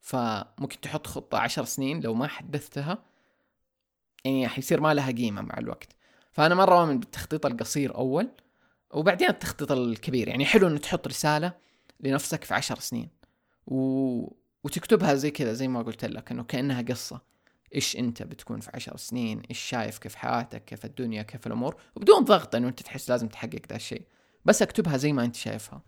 فممكن 0.00 0.80
تحط 0.80 1.06
خطة 1.06 1.38
عشر 1.38 1.64
سنين 1.64 2.00
لو 2.00 2.14
ما 2.14 2.26
حدثتها 2.26 3.04
يعني 4.24 4.48
حيصير 4.48 4.80
ما 4.80 4.94
لها 4.94 5.10
قيمة 5.10 5.42
مع 5.42 5.58
الوقت. 5.58 5.96
فأنا 6.32 6.54
مرة 6.54 6.80
أؤمن 6.80 7.00
بالتخطيط 7.00 7.46
القصير 7.46 7.94
أول 7.94 8.28
وبعدين 8.90 9.28
التخطيط 9.28 9.72
الكبير. 9.72 10.28
يعني 10.28 10.44
حلو 10.44 10.68
إنه 10.68 10.78
تحط 10.78 11.08
رسالة 11.08 11.52
لنفسك 12.00 12.44
في 12.44 12.54
عشر 12.54 12.78
سنين 12.78 13.08
و... 13.66 13.76
وتكتبها 14.64 15.14
زي 15.14 15.30
كذا 15.30 15.52
زي 15.52 15.68
ما 15.68 15.82
قلت 15.82 16.04
لك 16.04 16.30
إنه 16.30 16.44
كأنها 16.44 16.82
قصة. 16.82 17.33
إيش 17.74 17.96
أنت 17.96 18.22
بتكون 18.22 18.60
في 18.60 18.70
عشر 18.74 18.96
سنين؟ 18.96 19.42
إيش 19.50 19.58
شايف؟ 19.58 19.98
كيف 19.98 20.14
حياتك؟ 20.14 20.64
كيف 20.64 20.84
الدنيا؟ 20.84 21.22
كيف 21.22 21.46
الأمور؟ 21.46 21.80
وبدون 21.96 22.24
ضغط 22.24 22.54
انه 22.54 22.68
أنت 22.68 22.82
تحس 22.82 23.10
لازم 23.10 23.28
تحقق 23.28 23.60
ذا 23.68 23.76
الشيء. 23.76 24.06
بس 24.44 24.62
أكتبها 24.62 24.96
زي 24.96 25.12
ما 25.12 25.24
أنت 25.24 25.34
شايفها. 25.34 25.82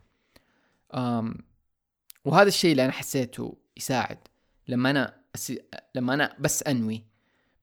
أم 0.94 1.34
وهذا 2.24 2.48
الشيء 2.48 2.70
اللي 2.70 2.84
أنا 2.84 2.92
حسيته 2.92 3.56
يساعد. 3.76 4.18
لما 4.68 4.90
أنا 4.90 5.20
أسي... 5.34 5.62
لما 5.94 6.14
أنا 6.14 6.36
بس 6.38 6.62
أنوي 6.62 7.04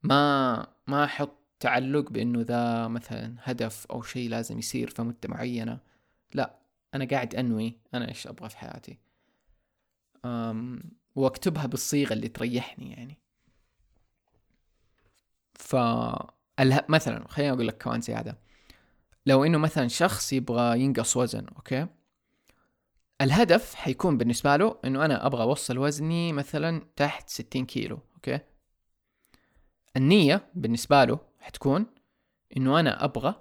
ما 0.03 0.67
ما 0.87 1.03
أحط 1.03 1.39
تعلق 1.59 2.11
بأنه 2.11 2.41
ذا 2.41 2.87
مثلا 2.87 3.35
هدف 3.39 3.85
أو 3.85 4.01
شيء 4.01 4.29
لازم 4.29 4.59
يصير 4.59 4.89
في 4.89 5.01
مدة 5.01 5.29
معينة. 5.29 5.79
لا 6.33 6.59
أنا 6.93 7.05
قاعد 7.05 7.35
أنوي 7.35 7.77
أنا 7.93 8.09
إيش 8.09 8.27
أبغى 8.27 8.49
في 8.49 8.57
حياتي. 8.57 8.97
أم 10.25 10.83
وأكتبها 11.15 11.65
بالصيغة 11.65 12.13
اللي 12.13 12.27
تريحني 12.27 12.91
يعني. 12.91 13.17
ف 15.55 15.75
مثلا 16.89 17.27
خليني 17.27 17.51
أقول 17.51 17.67
لك 17.67 17.77
كمان 17.77 18.01
زيادة. 18.01 18.39
لو 19.25 19.43
إنه 19.43 19.57
مثلا 19.57 19.87
شخص 19.87 20.33
يبغى 20.33 20.79
ينقص 20.79 21.17
وزن 21.17 21.45
okay؟ 21.55 21.87
الهدف 23.21 23.75
حيكون 23.75 24.17
بالنسبة 24.17 24.55
له 24.55 24.79
إنه 24.85 25.05
أنا 25.05 25.25
أبغى 25.25 25.43
أوصل 25.43 25.77
وزني 25.77 26.33
مثلا 26.33 26.81
تحت 26.95 27.29
60 27.29 27.65
كيلو 27.65 27.99
okay؟ 28.15 28.39
النية 29.97 30.49
بالنسبة 30.55 31.03
له 31.03 31.19
حتكون 31.39 31.85
إنه 32.57 32.79
أنا 32.79 33.03
أبغى 33.03 33.35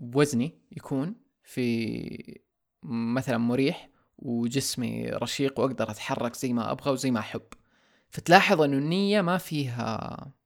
وزني 0.00 0.58
يكون 0.72 1.14
في 1.42 2.40
مثلا 2.82 3.38
مريح 3.38 3.88
وجسمي 4.18 5.10
رشيق 5.10 5.60
وأقدر 5.60 5.90
أتحرك 5.90 6.34
زي 6.34 6.52
ما 6.52 6.72
أبغى 6.72 6.90
وزي 6.92 7.10
ما 7.10 7.20
أحب. 7.20 7.42
فتلاحظ 8.10 8.60
إنه 8.60 8.78
النية 8.78 9.20
ما 9.20 9.38
فيها 9.38 10.37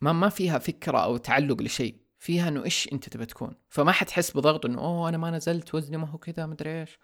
ما 0.00 0.12
ما 0.12 0.28
فيها 0.28 0.58
فكرة 0.58 0.98
أو 0.98 1.16
تعلق 1.16 1.62
لشيء. 1.62 1.96
فيها 2.18 2.48
إنه 2.48 2.64
إيش 2.64 2.88
أنت 2.92 3.08
تبى 3.08 3.26
تكون. 3.26 3.54
فما 3.68 3.92
حتحس 3.92 4.30
بضغط 4.36 4.66
إنه 4.66 4.80
أوه 4.80 5.08
أنا 5.08 5.18
ما 5.18 5.30
نزلت 5.30 5.74
وزني 5.74 5.96
ما 5.96 6.06
هو 6.06 6.18
كذا 6.18 6.46
مدري 6.46 6.80
إيش. 6.80 6.98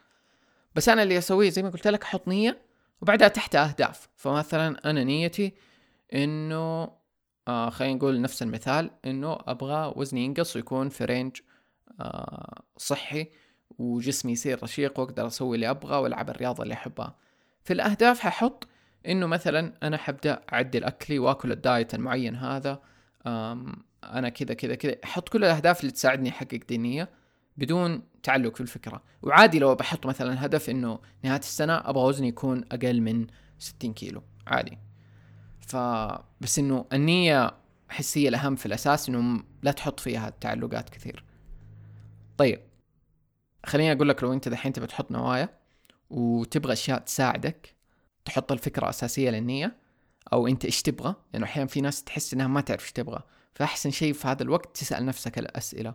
بس 0.75 0.89
أنا 0.89 1.03
اللي 1.03 1.19
أسويه 1.19 1.51
زي 1.51 1.63
ما 1.63 1.71
قلت 1.71 1.89
لك 1.89 2.03
أحط 2.03 2.29
نية 2.29 2.63
وبعدها 3.03 3.29
تحت 3.29 3.55
أهداف. 3.57 4.09
فمثلا 4.17 4.91
أنا 4.91 5.05
نيتي 5.05 5.55
إنه 6.15 6.89
آه 7.49 7.71
خلينا 7.71 7.95
نقول 7.95 8.21
نفس 8.21 8.43
المثال 8.43 8.91
إنه 9.05 9.39
أبغى 9.47 9.93
وزني 9.97 10.25
ينقص 10.25 10.57
ويكون 10.57 10.89
في 10.89 11.05
رينج 11.05 11.37
آه 12.01 12.63
صحي 12.77 13.31
وجسمي 13.79 14.33
يصير 14.33 14.63
رشيق 14.63 15.01
وأقدر 15.01 15.27
أسوي 15.27 15.55
اللي 15.55 15.71
أبغى 15.71 15.97
وألعب 15.97 16.31
الرياضة 16.31 16.63
اللي 16.63 16.75
أحبها. 16.75 17.17
في 17.65 17.73
الأهداف 17.73 18.21
ححط 18.21 18.69
إنه 19.07 19.27
مثلا 19.27 19.73
أنا 19.83 19.97
حبدأ 19.97 20.43
أعدل 20.53 20.85
أكلي 20.85 21.19
وآكل 21.19 21.53
الدايت 21.53 21.95
المعين 21.95 22.37
هذا 22.37 22.83
أنا 24.05 24.29
كذا 24.29 24.55
كذا 24.55 24.75
كذا 24.75 24.97
أحط 25.05 25.29
كل 25.29 25.45
الأهداف 25.45 25.81
اللي 25.81 25.93
تساعدني 25.93 26.29
أحقق 26.29 26.61
دينيه 26.69 27.09
بدون 27.57 28.03
تعلق 28.23 28.55
في 28.55 28.61
الفكرة. 28.61 29.03
وعادي 29.23 29.59
لو 29.59 29.75
بحط 29.75 30.07
مثلا 30.07 30.47
هدف 30.47 30.71
إنه 30.71 30.99
نهاية 31.23 31.39
السنة 31.39 31.73
أبغى 31.73 32.05
وزني 32.05 32.29
يكون 32.29 32.65
أقل 32.73 33.01
من 33.01 33.27
60 33.59 33.93
كيلو. 33.93 34.23
عادي. 34.47 34.79
ف 35.61 35.77
بس 36.41 36.59
إنه 36.59 36.87
النية 36.93 37.55
احس 37.91 38.19
هي 38.19 38.29
الأهم 38.29 38.57
في 38.57 38.67
الأساس 38.67 39.09
إنه 39.09 39.43
لا 39.63 39.73
تحط 39.73 40.01
فيها 40.01 40.31
تعلقات 40.41 40.89
كثير. 40.91 41.25
طيب. 42.37 42.61
خليني 43.67 43.93
أقول 43.93 44.09
لك 44.09 44.23
لو 44.23 44.33
أنت 44.33 44.49
دحين 44.49 44.73
تبي 44.73 44.87
تحط 44.87 45.13
نوايا 45.13 45.49
وتبغى 46.11 46.73
أشياء 46.73 46.99
تساعدك 46.99 47.74
تحط 48.25 48.53
الفكرة 48.53 48.89
أساسية 48.89 49.31
للنية 49.31 49.77
أو 50.33 50.47
أنت 50.47 50.65
إيش 50.65 50.83
تبغى؟ 50.83 51.09
لأنه 51.09 51.19
يعني 51.33 51.45
أحيانا 51.45 51.69
في 51.69 51.81
ناس 51.81 52.05
تحس 52.05 52.35
إنها 52.35 52.47
ما 52.47 52.61
تعرف 52.61 52.83
إيش 52.83 52.93
تبغى 52.93 53.23
فأحسن 53.55 53.91
شيء 53.91 54.13
في 54.13 54.29
هذا 54.29 54.43
الوقت 54.43 54.77
تسأل 54.77 55.07
نفسك 55.07 55.39
الأسئلة. 55.39 55.95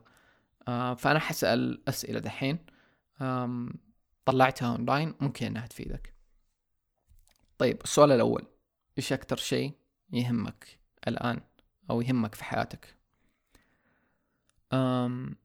آه 0.68 0.94
فأنا 0.94 1.20
حسأل 1.20 1.84
أسئلة 1.90 2.20
دحين. 2.20 2.58
طلعتها 4.26 4.72
أونلاين 4.72 5.14
ممكن 5.20 5.46
إنها 5.46 5.68
تفيدك. 5.68 6.14
طيب 7.58 7.82
السؤال 7.84 8.12
الأول 8.12 8.48
إيش 8.98 9.14
أكثر 9.14 9.38
شيء 9.38 9.74
يهمك 10.14 10.80
الآن 11.08 11.42
أو 11.90 12.02
يهمك 12.02 12.36
في 12.36 12.44
حياتك؟ 12.44 12.96
أم 14.74 15.36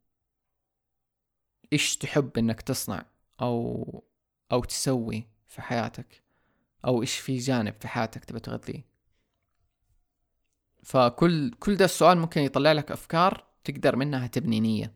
إيش 1.73 1.97
تحب 1.97 2.39
إنك 2.39 2.61
تصنع 2.63 3.07
أو 3.41 4.05
أو 4.53 4.65
تسوي 4.65 5.27
في 5.49 5.63
حياتك؟ 5.63 6.24
أو 6.85 7.03
إيش 7.03 7.19
في 7.19 7.37
جانب 7.39 7.75
في 7.81 7.89
حياتك 7.89 8.25
تبى 8.25 8.41
تغذيه. 8.41 8.85
فكل 10.83 11.51
كل 11.51 11.77
ده 11.77 11.85
السؤال 11.85 12.19
ممكن 12.19 12.41
يطلع 12.41 12.73
لك 12.73 12.91
أفكار 12.93 13.45
تقدر 13.65 13.97
منها 13.97 14.27
تبني 14.27 14.61
نية. 14.61 14.95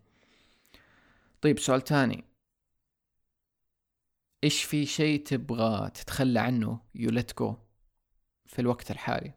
طيب 1.40 1.58
سؤال 1.58 1.80
تاني 1.80 2.24
إيش 4.44 4.64
في 4.64 4.86
شيء 4.86 5.22
تبغى 5.24 5.90
تتخلى 5.90 6.40
عنه 6.40 6.80
يو 6.94 7.10
ليت 7.10 7.38
جو 7.38 7.56
في 8.46 8.58
الوقت 8.58 8.90
الحالي؟ 8.90 9.32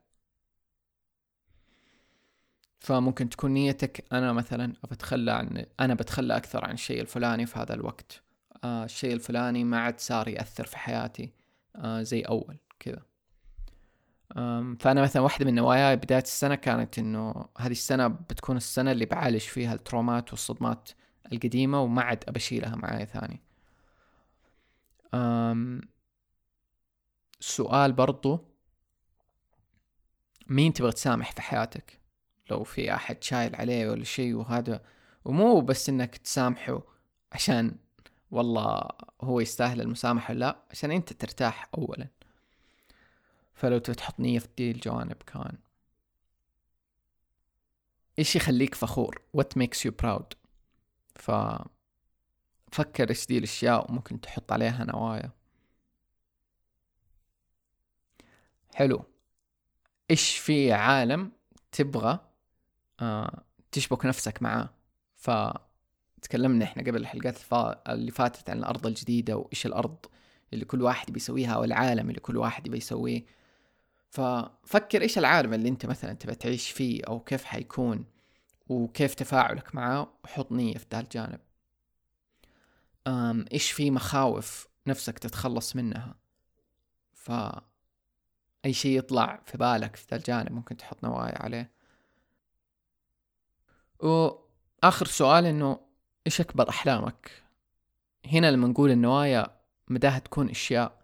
فممكن 2.79 3.29
تكون 3.29 3.51
نيتك 3.51 4.13
أنا 4.13 4.33
مثلا 4.33 4.73
بتخلى 4.91 5.31
عن 5.31 5.65
أنا 5.79 5.93
بتخلى 5.93 6.37
أكثر 6.37 6.65
عن 6.65 6.73
الشيء 6.73 7.01
الفلاني 7.01 7.45
في 7.45 7.59
هذا 7.59 7.73
الوقت. 7.73 8.21
آه 8.63 8.83
الشيء 8.85 9.13
الفلاني 9.13 9.63
ما 9.63 9.79
عاد 9.79 9.99
صار 9.99 10.27
يأثر 10.27 10.65
في 10.65 10.77
حياتي. 10.77 11.40
آه 11.75 12.01
زي 12.01 12.21
أول 12.21 12.57
كذا. 12.79 13.01
فأنا 14.79 15.01
مثلا 15.01 15.21
واحدة 15.21 15.45
من 15.45 15.55
نواياي 15.55 15.95
بداية 15.95 16.21
السنة 16.21 16.55
كانت 16.55 16.99
إنه 16.99 17.45
هذه 17.57 17.71
السنة 17.71 18.07
بتكون 18.07 18.57
السنة 18.57 18.91
اللي 18.91 19.05
بعالج 19.05 19.41
فيها 19.41 19.73
الترومات 19.73 20.31
والصدمات 20.31 20.89
القديمة 21.31 21.81
وما 21.81 22.01
عاد 22.01 22.23
أبشيلها 22.27 22.75
معايا 22.75 23.05
ثاني. 23.05 23.41
سؤال 27.39 27.93
برضو. 27.93 28.47
مين 30.47 30.73
تبغى 30.73 30.91
تسامح 30.91 31.31
في 31.31 31.41
حياتك؟ 31.41 31.99
لو 32.49 32.63
في 32.63 32.93
أحد 32.93 33.23
شايل 33.23 33.55
عليه 33.55 33.89
ولا 33.89 34.03
شيء 34.03 34.35
وهذا 34.35 34.83
ومو 35.25 35.61
بس 35.61 35.89
إنك 35.89 36.17
تسامحه 36.17 36.81
عشان 37.31 37.75
والله 38.31 38.89
هو 39.21 39.39
يستاهل 39.39 39.81
المسامحة 39.81 40.33
لا 40.33 40.57
عشان 40.71 40.91
أنت 40.91 41.13
ترتاح 41.13 41.69
اولا. 41.77 42.07
فلو 43.53 43.77
تحط 43.79 44.19
نية 44.19 44.39
في 44.39 44.47
دي 44.57 44.71
الجوانب 44.71 45.23
كان. 45.23 45.57
إيش 48.19 48.35
يخليك 48.35 48.75
فخور؟ 48.75 49.21
What 49.37 49.61
makes 49.61 49.77
you 49.87 49.91
proud 50.03 50.25
ف 51.15 51.31
فكر 52.71 53.09
إيش 53.09 53.25
دي 53.27 53.37
الأشياء 53.37 53.91
وممكن 53.91 54.21
تحط 54.21 54.51
عليها 54.51 54.83
نوايا. 54.83 55.31
حلو. 58.75 59.05
إيش 60.11 60.37
في 60.37 60.73
عالم 60.73 61.31
تبغى 61.71 62.19
آه 62.99 63.43
تشبك 63.71 64.05
نفسك 64.05 64.41
معاه؟ 64.41 64.69
ف 65.15 65.29
تكلمنا 66.21 66.65
إحنا 66.65 66.83
قبل 66.83 66.95
الحلقات 67.01 67.37
اللي 67.89 68.11
فاتت 68.11 68.49
عن 68.49 68.59
الأرض 68.59 68.87
الجديدة 68.87 69.37
وإيش 69.37 69.65
الأرض 69.65 69.97
اللي 70.53 70.65
كل 70.65 70.81
واحد 70.81 71.11
بيسويها 71.11 71.53
أو 71.53 71.63
العالم 71.63 72.09
اللي 72.09 72.19
كل 72.19 72.37
واحد 72.37 72.69
بيسويه. 72.69 73.25
ففكر 74.09 75.01
إيش 75.01 75.17
العالم 75.17 75.53
اللي 75.53 75.69
أنت 75.69 75.85
مثلا 75.85 76.13
تبى 76.13 76.35
تعيش 76.35 76.71
فيه 76.71 77.01
أو 77.07 77.19
كيف 77.19 77.43
حيكون 77.43 78.05
وكيف 78.69 79.13
تفاعلك 79.13 79.75
معاه 79.75 80.13
وحط 80.23 80.51
نية 80.51 80.77
في 80.77 80.85
ذا 80.93 80.99
الجانب. 80.99 81.39
أم 83.07 83.45
إيش 83.53 83.71
في 83.71 83.91
مخاوف 83.91 84.67
نفسك 84.87 85.19
تتخلص 85.19 85.75
منها. 85.75 86.15
ف 87.13 87.31
أي 88.65 88.73
شيء 88.73 88.97
يطلع 88.97 89.41
في 89.45 89.57
بالك 89.57 89.95
في 89.95 90.05
ذا 90.11 90.17
الجانب 90.17 90.51
ممكن 90.51 90.77
تحط 90.77 91.03
نوايا 91.03 91.43
عليه. 91.43 91.71
وآخر 93.99 95.05
سؤال 95.05 95.45
إنه 95.45 95.79
إيش 96.27 96.41
أكبر 96.41 96.69
أحلامك؟ 96.69 97.31
هنا 98.25 98.51
لما 98.51 98.67
نقول 98.67 98.91
النوايا 98.91 99.47
مداها 99.87 100.19
تكون 100.19 100.49
أشياء 100.49 101.01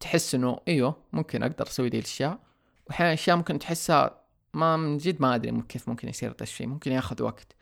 تحس 0.00 0.34
إنه 0.34 0.60
إيوه 0.68 0.96
ممكن 1.12 1.42
أقدر 1.42 1.66
أسوي 1.66 1.88
دي 1.88 1.98
الأشياء 1.98 2.38
واحيانا 2.86 3.12
أشياء 3.12 3.36
ممكن 3.36 3.58
تحسها 3.58 4.20
ما 4.54 4.76
من 4.76 4.98
جد 4.98 5.22
ما 5.22 5.34
أدري 5.34 5.62
كيف 5.62 5.88
ممكن 5.88 6.08
يصير 6.08 6.30
ذا 6.30 6.42
الشيء 6.42 6.66
ممكن 6.66 6.92
ياخذ 6.92 7.22
وقت 7.22 7.56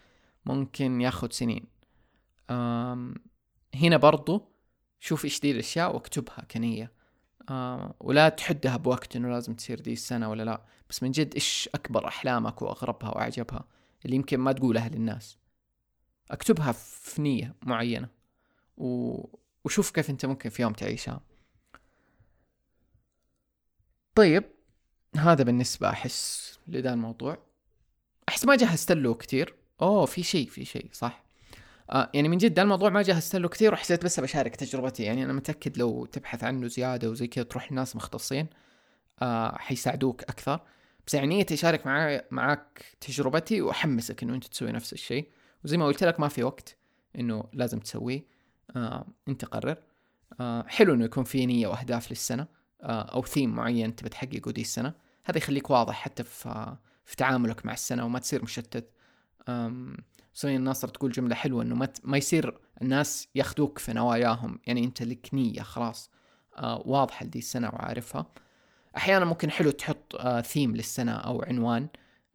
ممكن 0.47 1.01
ياخذ 1.01 1.31
سنين. 1.31 1.65
أم 2.51 3.15
هنا 3.75 3.97
برضو 3.97 4.49
شوف 5.01 5.25
إيش 5.25 5.41
دي 5.41 5.51
الأشياء 5.51 5.95
واكتبها 5.95 6.45
كنية. 6.51 6.93
أم 7.51 7.93
ولا 8.01 8.29
تحدها 8.29 8.77
بوقت 8.77 9.17
إنه 9.17 9.31
لازم 9.31 9.55
تصير 9.55 9.81
دي 9.81 9.93
السنة 9.93 10.31
ولا 10.31 10.43
لا 10.43 10.63
بس 10.91 11.03
من 11.03 11.11
جد 11.11 11.35
إيش 11.35 11.69
أكبر 11.75 12.09
أحلامك 12.09 12.63
وأغربها 12.63 13.11
وأعجبها 13.11 13.65
اللي 14.05 14.17
يمكن 14.17 14.41
ما 14.41 14.53
تقولها 14.53 14.89
للناس. 14.89 15.39
أكتبها 16.31 16.73
في 16.73 17.23
نية 17.23 17.55
معينة 17.63 18.09
و... 18.77 19.17
وشوف 19.65 19.91
كيف 19.91 20.11
أنت 20.11 20.27
ممكن 20.27 20.51
في 20.51 20.63
يوم 20.63 20.73
تعيشها. 20.73 21.21
طيب 24.15 24.45
هذا 25.17 25.45
بالنسبة 25.45 25.91
أحس 25.91 26.59
لذا 26.67 26.93
الموضوع. 26.93 27.39
أحس 28.29 28.45
ما 28.45 28.57
جهزت 28.57 28.93
له 28.93 29.15
كثير 29.15 29.55
أوه 29.83 30.07
في 30.07 30.23
شيء 30.23 30.49
في 30.49 30.65
شيء 30.65 30.89
صح. 30.93 31.25
آه 31.91 32.11
يعني 32.15 32.29
من 32.29 32.39
جد 32.39 32.55
ده 32.55 32.63
الموضوع 32.63 32.91
ما 32.91 33.03
جهزت 33.03 33.37
له 33.37 33.49
كثير 33.49 33.73
وحسيت 33.73 34.05
بس 34.05 34.21
بشارك 34.21 34.57
تجربتي. 34.57 35.03
يعني 35.03 35.25
أنا 35.25 35.33
متأكد 35.33 35.79
لو 35.79 36.07
تبحث 36.07 36.45
عنه 36.45 36.67
زيادة 36.67 37.11
وزي 37.11 37.27
كذا 37.27 37.45
تروح 37.45 37.73
لناس 37.73 37.97
مختصين 37.97 38.47
آه 39.23 39.59
حيساعدوك 39.59 40.23
أكثر. 40.23 40.61
بس 41.07 41.15
يعني 41.15 41.27
نيتي 41.27 41.55
أشارك 41.55 41.87
معاك 41.87 42.27
معاك 42.31 42.85
تجربتي 43.01 43.61
وأحمسك 43.61 44.23
إنه 44.23 44.35
أنت 44.35 44.45
تسوي 44.45 44.73
نفس 44.73 44.93
الشيء. 44.93 45.29
وزي 45.65 45.77
ما 45.77 45.87
قلت 45.87 46.05
لك 46.05 46.21
ما 46.21 46.29
في 46.29 46.43
وقت 46.43 46.77
إنه 47.19 47.45
لازم 47.53 47.79
تسويه. 47.79 48.25
آه 48.77 49.07
أنت 49.29 49.45
قرر. 49.45 49.77
آه 50.41 50.65
حلو 50.69 50.95
إنه 50.95 51.05
يكون 51.05 51.25
في 51.25 51.47
نية 51.47 51.67
وأهداف 51.67 52.11
للسنة. 52.11 52.47
آه، 52.83 53.03
أو 53.03 53.23
ثيم 53.23 53.51
معين 53.55 53.97
تبي 53.97 54.09
تحققه 54.09 54.53
دي 54.53 54.61
السنة. 54.61 54.95
هذا 55.25 55.39
يخليك 55.39 55.71
واضح 55.71 55.95
حتى 55.95 56.25
في 56.25 56.77
في 57.05 57.17
تعاملك 57.17 57.67
مع 57.67 57.73
السنة 57.73 58.05
وما 58.05 58.19
تصير 58.19 58.43
مشتت. 58.43 58.91
سوني 60.33 60.57
الناصر 60.57 60.89
تقول 60.89 61.13
جملة 61.13 61.35
حلوة 61.35 61.63
إنه 61.63 61.75
ما 61.75 61.89
ما 62.05 62.17
يصير 62.17 62.59
الناس 62.83 63.29
ياخذوك 63.35 63.79
في 63.79 63.93
نواياهم. 63.93 64.59
يعني 64.67 64.85
أنت 64.85 65.03
لك 65.03 65.29
نية 65.33 65.63
خلاص. 65.63 66.11
آه، 66.57 66.83
واضحة 66.87 67.27
لدي 67.27 67.39
السنة 67.39 67.69
وعارفها. 67.69 68.27
أحيانا 68.97 69.25
ممكن 69.25 69.51
حلو 69.51 69.71
تحط 69.71 70.17
ثيم 70.45 70.71
آه، 70.71 70.77
للسنة 70.77 71.13
أو 71.13 71.43
عنوان. 71.43 71.89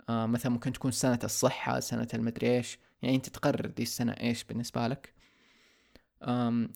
مثلا 0.09 0.51
ممكن 0.51 0.73
تكون 0.73 0.91
سنة 0.91 1.19
الصحة 1.23 1.79
سنة 1.79 2.07
المدري 2.13 2.57
إيش. 2.57 2.79
يعني 3.03 3.15
أنت 3.15 3.29
تقرر 3.29 3.65
دي 3.65 3.83
السنة 3.83 4.11
إيش 4.11 4.43
بالنسبة 4.43 4.87
لك. 4.87 5.13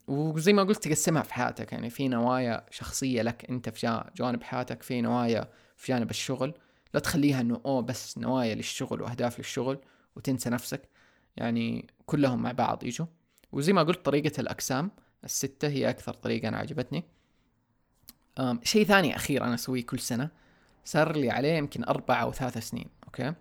وزي 0.07 0.53
ما 0.53 0.63
قلت 0.63 0.83
تقسمها 0.83 1.21
في 1.21 1.33
حياتك 1.33 1.71
يعني 1.71 1.89
في 1.89 2.07
نوايا 2.07 2.65
شخصية 2.71 3.21
لك 3.21 3.49
أنت 3.49 3.69
في 3.69 4.03
جوانب 4.17 4.43
حياتك 4.43 4.83
في 4.83 5.01
نوايا 5.01 5.51
في 5.75 5.91
جانب 5.91 6.09
الشغل. 6.09 6.53
لا 6.93 6.99
تخليها 6.99 7.41
أنه 7.41 7.61
أوه 7.65 7.81
بس 7.81 8.17
نوايا 8.17 8.55
للشغل 8.55 9.01
وأهداف 9.01 9.37
للشغل 9.37 9.79
وتنسى 10.15 10.49
نفسك. 10.49 10.89
يعني 11.37 11.87
كلهم 12.05 12.41
مع 12.41 12.51
بعض 12.51 12.83
يجوا. 12.83 13.07
وزي 13.51 13.73
ما 13.73 13.83
قلت 13.83 14.05
طريقة 14.05 14.41
الأقسام 14.41 14.91
الستة 15.23 15.67
هي 15.67 15.89
أكثر 15.89 16.13
طريقة 16.13 16.47
أنا 16.47 16.57
عجبتني. 16.57 17.03
شيء 18.63 18.85
ثاني 18.85 19.15
أخير 19.15 19.43
أنا 19.43 19.53
أسويه 19.53 19.85
كل 19.85 19.99
سنة 19.99 20.29
صار 20.85 21.15
لي 21.17 21.31
عليه 21.31 21.53
يمكن 21.53 21.83
أربع 21.83 22.21
أو 22.21 22.31
ثلاث 22.31 22.57
سنين 22.57 22.89
okay؟ 23.05 23.33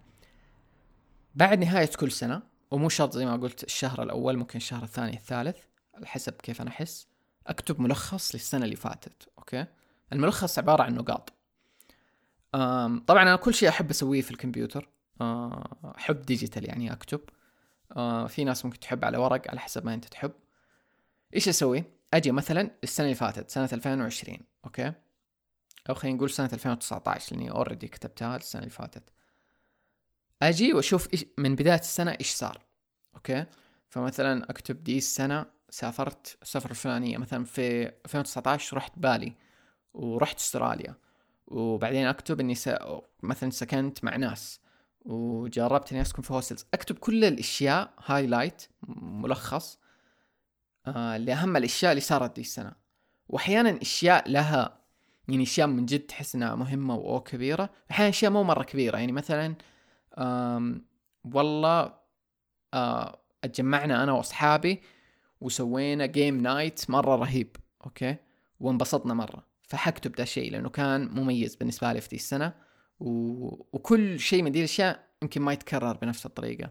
بعد 1.35 1.59
نهاية 1.59 1.90
كل 2.01 2.12
سنة 2.12 2.42
ومو 2.70 2.88
شرط 2.88 3.12
زي 3.12 3.26
ما 3.26 3.37
قلت 3.37 3.64
الشهر 3.64 4.02
الأول 4.02 4.37
ممكن 4.37 4.57
الشهر 4.57 4.83
الثاني 4.83 5.16
الثالث 5.16 5.59
على 5.94 6.07
حسب 6.07 6.33
كيف 6.33 6.61
أنا 6.61 6.70
أحس. 6.70 7.07
أكتب 7.46 7.81
ملخص 7.81 8.35
للسنة 8.35 8.64
اللي 8.64 8.76
فاتت 8.76 9.29
okay؟ 9.38 9.66
الملخص 10.12 10.59
عبارة 10.59 10.83
عن 10.83 10.94
نقاط. 10.94 11.33
طبعا 13.07 13.22
أنا 13.22 13.37
كل 13.37 13.55
شيء 13.55 13.68
أحب 13.68 13.90
أسويه 13.90 14.20
في 14.22 14.31
الكمبيوتر. 14.31 14.88
آه، 15.20 15.94
أحب 15.98 16.22
digital 16.22 16.64
يعني 16.68 16.92
أكتب. 16.92 17.20
آه، 17.96 18.26
في 18.26 18.44
ناس 18.44 18.64
ممكن 18.64 18.81
تحب 18.81 19.05
على 19.05 19.18
ورق 19.18 19.50
على 19.50 19.61
حسب 19.61 19.85
ما 19.87 19.94
أنت 19.94 20.05
تحب. 20.05 20.33
إيش 21.35 21.48
أسوي؟ 21.48 21.85
أجي 22.14 22.33
مثلا 22.33 22.70
السنة 22.85 23.07
اللي 23.07 23.16
فاتت 23.16 23.50
سنة 23.50 23.68
2020 23.72 24.38
okay؟ 24.64 24.92
أو 25.88 25.94
خلينا 25.94 26.16
نقول 26.16 26.31
سنة 26.31 26.50
2019 26.52 27.37
لأني 27.37 27.50
already 27.51 27.88
كتبتها 27.88 28.37
السنة 28.37 28.62
اللي 28.62 28.70
فاتت. 28.70 29.02
أجي 30.42 30.72
وأشوف 30.72 31.12
إيش 31.12 31.25
من 31.38 31.55
بداية 31.55 31.79
السنة 31.79 32.11
إيش 32.11 32.31
صار. 32.31 32.66
okay؟ 33.14 33.44
فمثلا 33.88 34.51
أكتب 34.51 34.85
دي 34.85 34.99
السنة 34.99 35.46
سافرت 35.70 36.38
السفرة 36.42 36.70
الفلانية 36.70 37.18
مثلا 37.18 37.44
في 37.44 37.83
2019 38.05 38.77
رحت 38.77 38.92
بالي 38.99 39.33
ورحت 39.94 40.38
أستراليا. 40.38 40.94
وبعدين 41.46 42.07
أكتب 42.07 42.40
إني 42.40 42.55
س... 42.55 42.70
مثلا 43.22 43.51
سكنت 43.51 44.05
مع 44.05 44.16
ناس 44.16 44.61
وجربت 45.05 45.92
إني 45.92 46.03
أسكن 46.03 46.22
في 46.22 46.33
hostels 46.33 46.66
أكتب 46.75 46.99
كل 46.99 47.25
الأشياء 47.25 47.92
highlight 48.05 48.62
ملخص 48.99 49.79
آه 50.87 51.16
لأهم 51.16 51.57
الأشياء 51.57 51.92
اللي 51.92 52.01
صارت 52.01 52.35
دي 52.35 52.40
السنة. 52.40 52.72
واحيانا 53.29 53.83
أشياء 53.83 54.31
لها 54.31 54.79
يعني 55.29 55.42
أشياء 55.42 55.66
من 55.66 55.87
جد 55.87 56.01
تحس 56.01 56.35
إنها 56.35 56.55
مهمة 56.55 56.94
أو 56.94 57.20
كبيره 57.20 57.70
أحيانا 57.90 58.09
أشياء 58.11 58.33
مو 58.33 58.42
مرة 58.42 58.62
كبيرة. 58.62 58.99
يعني 58.99 59.12
مثلا 59.12 59.55
والله 61.24 61.92
أتجمعنا 63.44 64.02
أنا 64.02 64.12
وأصحابي 64.12 64.83
وسوينا 65.40 66.07
game 66.07 66.40
night 66.40 66.90
مرة 66.90 67.16
رهيب 67.16 67.57
okay؟ 67.85 68.16
وانبسطنا 68.61 69.14
مرة. 69.14 69.46
فحكتب 69.62 70.12
ده 70.12 70.22
الشيء 70.22 70.52
لأنه 70.52 70.68
كان 70.68 71.09
مميز 71.09 71.57
بالنسبة 71.57 71.92
لي 71.92 72.00
في 72.00 72.09
دي 72.09 72.16
السنة 72.16 72.52
و... 73.00 73.09
وكل 73.72 74.20
شيء 74.20 74.42
من 74.42 74.52
دي 74.52 74.59
الأشياء 74.59 75.07
يمكن 75.22 75.42
ما 75.42 75.52
يتكرر 75.52 75.96
بنفس 75.96 76.26
الطريقة. 76.26 76.70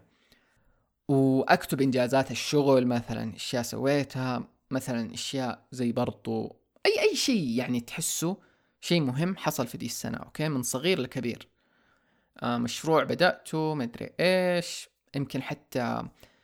وأكتب 1.08 1.80
إنجازات 1.80 2.30
الشغل 2.30 2.86
مثلا 2.86 3.36
أشياء 3.36 3.62
سويتها 3.62 4.48
مثلا 4.70 5.14
أشياء 5.14 5.66
زي 5.72 5.92
برضو 5.92 6.56
أي 6.86 7.00
أي 7.00 7.16
شيء 7.16 7.48
يعني 7.48 7.80
تحسه 7.80 8.36
شيء 8.80 9.00
مهم 9.00 9.36
حصل 9.36 9.66
في 9.66 9.78
دي 9.78 9.86
السنة 9.86 10.18
okay؟ 10.18 10.48
من 10.48 10.62
صغير 10.62 11.00
لكبير. 11.00 11.48
مشروع 12.42 13.04
بدأته 13.04 13.74
مدري 13.74 14.10
إيش 14.20 14.88
يمكن 15.16 15.42
حتى 15.42 16.02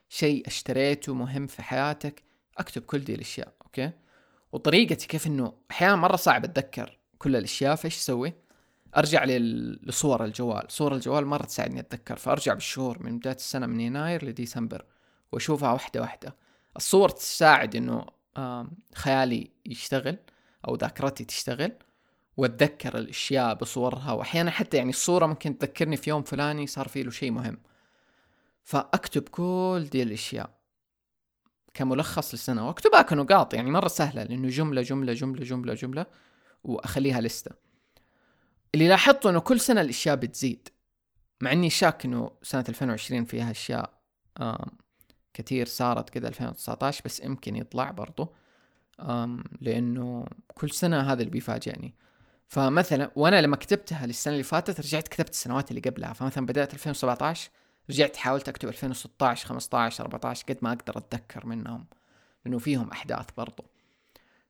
شيء 0.09 0.47
اشتريته 0.47 1.15
مهم 1.15 1.47
في 1.47 1.63
حياتك 1.63 2.23
أكتب 2.59 2.83
كل 2.83 2.99
دي 2.99 3.15
الأشياء 3.15 3.53
أوكي؟ 3.63 3.91
وطريقتي 4.53 5.07
كيف 5.07 5.27
إنه 5.27 5.53
أحيانا 5.71 5.97
مرة 5.97 6.17
صعب 6.17 6.45
أتذكر 6.45 6.99
كل 7.19 7.37
الأشياء 7.37 7.75
فإيش 7.75 7.97
أسوي؟ 7.97 8.33
أرجع 8.97 9.25
لصور 9.25 10.25
الجوال 10.25 10.65
صور 10.69 10.95
الجوال 10.95 11.27
مرة 11.27 11.43
تساعدني 11.45 11.81
أتذكر 11.81 12.17
فأرجع 12.17 12.55
بالشهور 12.55 13.03
من 13.03 13.19
بداية 13.19 13.35
السنة 13.35 13.67
من 13.67 13.81
يناير 13.81 14.25
لديسمبر 14.25 14.85
وأشوفها 15.33 15.73
واحدة 15.73 16.01
واحدة. 16.01 16.37
الصور 16.77 17.09
تساعد 17.09 17.77
إنه 17.77 18.07
خيالي 18.95 19.51
يشتغل 19.67 20.17
أو 20.69 20.75
ذاكرتي 20.75 21.25
تشتغل. 21.25 21.73
واتذكر 22.43 22.99
الأشياء 22.99 23.55
بصورها 23.55 24.13
وأحيانا 24.13 24.51
حتى 24.51 24.77
يعني 24.77 24.91
الصورة 24.91 25.27
ممكن 25.27 25.59
تذكرني 25.59 25.97
في 25.97 26.11
يوم 26.11 26.23
فلاني 26.23 26.67
صار 26.67 26.89
فيه 26.89 27.03
له 27.03 27.11
شيء 27.11 27.31
مهم. 27.31 27.59
فأكتب 28.63 29.29
كل 29.29 29.89
دي 29.93 30.03
الأشياء 30.03 30.51
كملخص 31.75 32.35
للسنه 32.35 32.67
وأكتبها 32.69 33.03
كنقاط 33.03 33.55
يعني 33.55 33.71
مرة 33.71 33.89
سهلة 33.89 34.23
لأنه 34.23 34.49
جملة 34.49 34.83
جملة 34.83 35.13
جملة 35.13 35.45
جملة 35.45 35.75
جملة 35.75 36.07
وأخليها 36.65 37.21
لستة. 37.21 37.51
اللي 38.75 38.89
لاحظته 38.89 39.31
إنه 39.31 39.41
كل 39.41 39.61
سنة 39.61 39.81
الأشياء 39.81 40.17
بتزيد 40.17 40.69
مع 41.41 41.53
إني 41.53 41.71
شاك 41.71 42.05
إنه 42.05 42.31
سنة 42.43 42.65
2020 42.69 43.25
فيها 43.25 43.51
أشياء 43.51 44.03
كثير 45.35 45.67
صارت 45.67 46.11
كذا 46.11 46.29
2019 46.29 47.03
بس 47.05 47.21
يمكن 47.21 47.57
يطلع 47.57 47.91
برضو 47.91 48.35
لأنه 49.61 50.27
كل 50.55 50.71
سنة 50.71 51.01
هذا 51.01 51.21
اللي 51.21 51.31
بيفاجئني. 51.31 51.95
فمثلا 52.53 53.11
وأنا 53.17 53.41
لما 53.41 53.57
كتبتها 53.57 54.07
للسنة 54.07 54.33
اللي 54.33 54.45
فاتت 54.45 54.81
رجعت 54.81 55.09
كتبت 55.09 55.31
السنوات 55.31 55.71
اللي 55.71 55.81
قبلها. 55.81 56.13
فمثلا 56.13 56.47
بدأت 56.47 56.75
2017 56.75 57.51
رجعت 57.91 58.17
حاولت 58.17 58.49
أكتب 58.49 58.69
2016 58.69 59.47
15 59.49 60.05
14 60.05 60.45
قد 60.49 60.59
ما 60.63 60.73
أقدر 60.73 60.99
أتذكر 60.99 61.47
منهم 61.47 61.87
لأنه 62.45 62.59
فيهم 62.59 62.91
أحداث 62.91 63.27
برضو. 63.37 63.65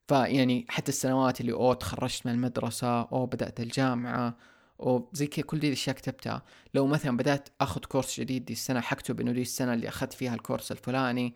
فيعني 0.09 0.67
حتى 0.69 0.89
السنوات 0.89 1.41
اللي 1.41 1.53
أو 1.53 1.73
تخرجت 1.73 2.27
من 2.27 2.33
المدرسة 2.33 3.01
أو 3.03 3.27
بدأت 3.27 3.61
الجامعة 3.61 4.37
أو 4.81 5.11
زي 5.13 5.27
كذا 5.27 5.45
كل 5.45 5.59
دي 5.59 5.67
الأشياء 5.67 5.97
كتبتها. 5.97 6.43
لو 6.75 6.87
مثلا 6.87 7.17
بدأت 7.17 7.49
أخذ 7.61 7.81
كورس 7.81 8.21
جديد 8.21 8.45
دي 8.45 8.53
السنة 8.53 8.81
حكتب 8.81 9.21
إنه 9.21 9.33
دي 9.33 9.43
السنة 9.43 9.75
اللي 9.75 9.89
أخذت 9.89 10.13
فيها 10.13 10.35
الكورس 10.35 10.73
الفلاني. 10.73 11.35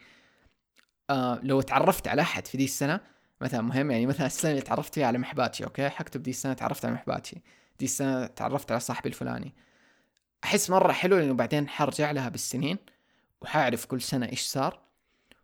آه 1.10 1.40
لو 1.42 1.60
تعرفت 1.60 2.08
على 2.08 2.22
أحد 2.22 2.46
في 2.46 2.56
دي 2.58 2.64
السنة 2.64 3.00
مثلا 3.40 3.60
مهم 3.60 3.90
يعني 3.90 4.06
مثلا 4.06 4.26
السنة 4.26 4.50
اللي 4.50 4.62
تعرفت 4.62 4.94
فيها 4.94 5.06
على 5.06 5.18
محباتي 5.18 5.64
okay؟ 5.64 5.88
حكتب 5.88 6.22
دي 6.22 6.30
السنة 6.30 6.52
تعرفت 6.52 6.84
على 6.84 6.94
محباتي. 6.94 7.42
دي 7.78 7.84
السنة 7.84 8.26
تعرفت 8.26 8.70
على 8.70 8.80
صاحبي 8.80 9.08
الفلاني. 9.08 9.54
أحس 10.44 10.70
مرة 10.70 10.92
حلو 10.92 11.18
لأنه 11.18 11.34
بعدين 11.34 11.68
حرجع 11.68 12.10
لها 12.10 12.28
بالسنين 12.28 12.78
وحاعرف 13.42 13.86
كل 13.86 14.00
سنة 14.02 14.26
إيش 14.26 14.40
صار. 14.42 14.80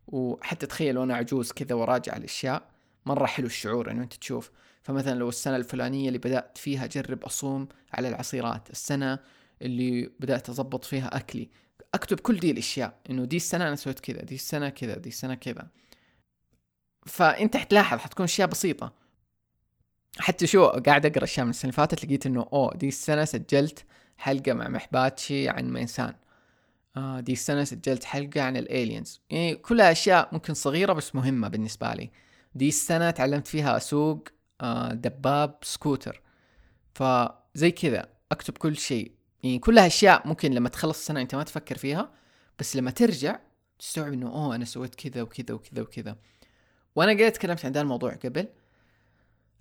وحتى 0.06 0.66
تخيل 0.66 0.98
وأنا 0.98 1.14
عجوز 1.16 1.52
كذا 1.52 1.74
وراجع 1.74 2.16
الأشياء 2.16 2.62
مرة 3.06 3.26
حلو 3.26 3.46
الشعور 3.46 3.90
إنه 3.90 4.02
أنت 4.02 4.14
تشوف. 4.14 4.50
فمثلا 4.82 5.18
لو 5.18 5.28
السنة 5.28 5.56
الفلانية 5.56 6.08
اللي 6.08 6.18
بدأت 6.18 6.58
فيها 6.58 6.84
أجرب 6.84 7.24
أصوم 7.24 7.68
على 7.92 8.08
العصيرات 8.08 8.70
السنة 8.70 9.18
اللي 9.62 10.10
بدأت 10.20 10.50
أضبط 10.50 10.84
فيها 10.84 11.16
أكلي 11.16 11.48
أكتب 11.94 12.20
كل 12.20 12.36
دي 12.36 12.50
الأشياء 12.50 12.98
إنه 13.10 13.24
دي 13.24 13.36
السنة 13.36 13.68
أنا 13.68 13.76
سويت 13.76 14.00
كذا 14.00 14.22
دي 14.22 14.34
السنة 14.34 14.68
كذا 14.68 14.98
دي 14.98 15.08
السنة 15.08 15.34
كذا. 15.34 15.68
فأنت 17.06 17.56
حتلاحظ 17.56 17.98
حتكون 17.98 18.24
أشياء 18.24 18.48
بسيطة. 18.48 18.92
حتى 20.18 20.46
تو 20.46 20.66
قاعد 20.66 21.06
أقرأ 21.06 21.24
أشياء 21.24 21.44
من 21.44 21.50
السنة 21.50 21.62
اللي 21.70 21.72
فاتت 21.76 22.04
لقيت 22.04 22.26
إنه 22.26 22.48
أوه 22.52 22.74
دي 22.74 22.88
السنة 22.88 23.24
سجلت 23.24 23.84
حلقة 24.16 24.52
مع 24.52 24.68
محباتشي 24.68 25.48
عن 25.48 25.72
ميسان. 25.72 26.14
آه 26.96 27.20
دي 27.20 27.32
السنة 27.32 27.64
سجلت 27.64 28.04
حلقة 28.04 28.42
عن 28.42 28.56
ال 28.56 28.65
aliens 28.65 29.20
يعني 29.30 29.54
كلها 29.54 29.92
أشياء 29.92 30.28
ممكن 30.32 30.54
صغيرة 30.54 30.92
بس 30.92 31.14
مهمة 31.14 31.48
بالنسبة 31.48 31.94
لي. 31.94 32.10
دي 32.54 32.68
السنة 32.68 33.10
تعلمت 33.10 33.46
فيها 33.46 33.76
أسوق 33.76 34.28
آه، 34.60 34.92
دباب 34.92 35.58
سكوتر. 35.62 36.22
فزي 36.94 37.70
كذا 37.70 38.08
أكتب 38.32 38.58
كل 38.58 38.76
شيء. 38.76 39.12
يعني 39.42 39.58
كلها 39.58 39.86
أشياء 39.86 40.28
ممكن 40.28 40.52
لما 40.52 40.68
تخلص 40.68 40.98
السنة 40.98 41.20
أنت 41.20 41.34
ما 41.34 41.42
تفكر 41.42 41.78
فيها 41.78 42.12
بس 42.58 42.76
لما 42.76 42.90
ترجع 42.90 43.38
تستوعب 43.78 44.12
إنه 44.12 44.28
أوه 44.28 44.54
أنا 44.54 44.64
سويت 44.64 44.94
كذا 44.94 45.22
وكذا 45.22 45.54
وكذا 45.54 45.82
وكذا. 45.82 46.16
وأنا 46.96 47.24
قد 47.24 47.32
تكلمت 47.32 47.64
عن 47.64 47.72
ذا 47.72 47.80
الموضوع 47.80 48.14
قبل 48.14 48.48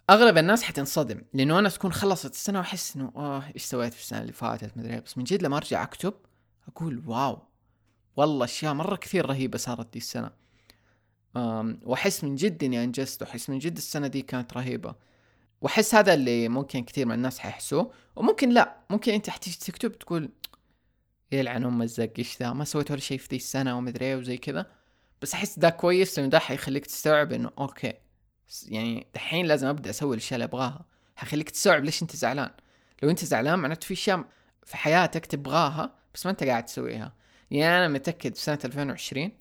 أغلب 0.10 0.38
الناس 0.38 0.63
حتنصدم 0.63 1.22
لأنه 1.34 1.60
أنا 1.60 1.70
تكون 1.70 1.94
خلصت 1.94 2.32
السنة 2.32 2.60
وأحس 2.60 2.96
إنه 2.96 3.12
آه 3.15 3.44
إيش 3.56 3.63
سويت 3.63 3.94
في 3.94 4.02
السنة 4.02 4.22
اللي 4.22 4.34
فاتت 4.34 4.78
مدري 4.78 5.00
بس 5.00 5.17
من 5.17 5.24
جد 5.24 5.44
لما 5.44 5.58
أرجع 5.58 5.84
أكتب 5.84 6.13
أقول 6.67 7.04
wow 7.08 7.41
والله 8.17 8.46
أشياء 8.46 8.74
مرة 8.74 8.96
كثير 8.96 9.26
رهيبة 9.26 9.58
صارت 9.58 9.94
دي 9.94 10.00
السنة. 10.00 10.32
وأحس 11.84 12.24
من 12.24 12.36
جد 12.36 12.63
إني 12.63 12.84
أنجزت 12.84 13.22
وأحس 13.22 13.50
من 13.50 13.60
جد 13.60 13.78
السنة 13.78 14.08
دي 14.08 14.22
كانت 14.22 14.54
رهيبة. 14.54 14.96
وأحس 15.62 15.96
هذا 15.96 16.13
اللي 16.13 16.50
ممكن 16.50 16.84
كثير 16.84 17.06
من 17.06 17.13
الناس 17.15 17.39
حيحسوه 17.39 17.91
وممكن 18.15 18.50
لا 18.50 18.78
ممكن 18.89 19.13
أنت 19.13 19.30
حتيجي 19.30 19.58
تكتب 19.58 20.00
تقول 20.00 20.30
يلعن 21.32 21.63
أم 21.65 21.82
الزق 21.82 22.12
إيش 22.17 22.38
ذا؟ 22.39 22.54
ما 22.54 22.65
سويت 22.65 22.91
ولا 22.91 23.00
شيء 23.00 23.17
في 23.17 23.28
ذي 23.32 23.38
السنة 23.38 23.78
ومدري 23.78 24.06
إيه 24.06 24.15
وزي 24.15 24.38
كذا. 24.38 24.65
بس 25.22 25.34
أحس 25.34 25.60
ذا 25.60 25.70
كويس 25.70 26.20
لأنه 26.20 26.32
ده 26.32 26.40
حيخليك 26.40 26.86
تستوعب 26.86 27.32
إنه 27.34 27.52
okay 27.58 27.94
يعني 28.68 29.08
دحين 29.16 29.46
لازم 29.46 29.68
أبدأ 29.68 29.90
أسوي 29.90 30.16
الأشياء 30.16 30.34
اللي 30.36 30.46
أبغاها. 30.46 30.86
حيخليك 31.16 31.50
تستوعب 31.50 31.84
ليش 31.84 32.02
أنت 32.02 32.16
زعلان. 32.16 32.50
لو 33.04 33.10
أنت 33.10 33.26
زعلان 33.26 33.60
معناته 33.60 33.88
في 33.88 33.94
أشياء 33.94 34.26
في 34.66 34.78
حياتك 34.78 35.26
تبغاها 35.26 35.96
بس 36.14 36.26
ما 36.26 36.32
أنت 36.32 36.44
قاعد 36.44 36.66
تسويها. 36.66 37.14
يعني 37.52 37.78
أنا 37.78 37.88
متأكد 37.88 38.36
في 38.36 38.42
سنة 38.42 38.60
2020 38.66 39.32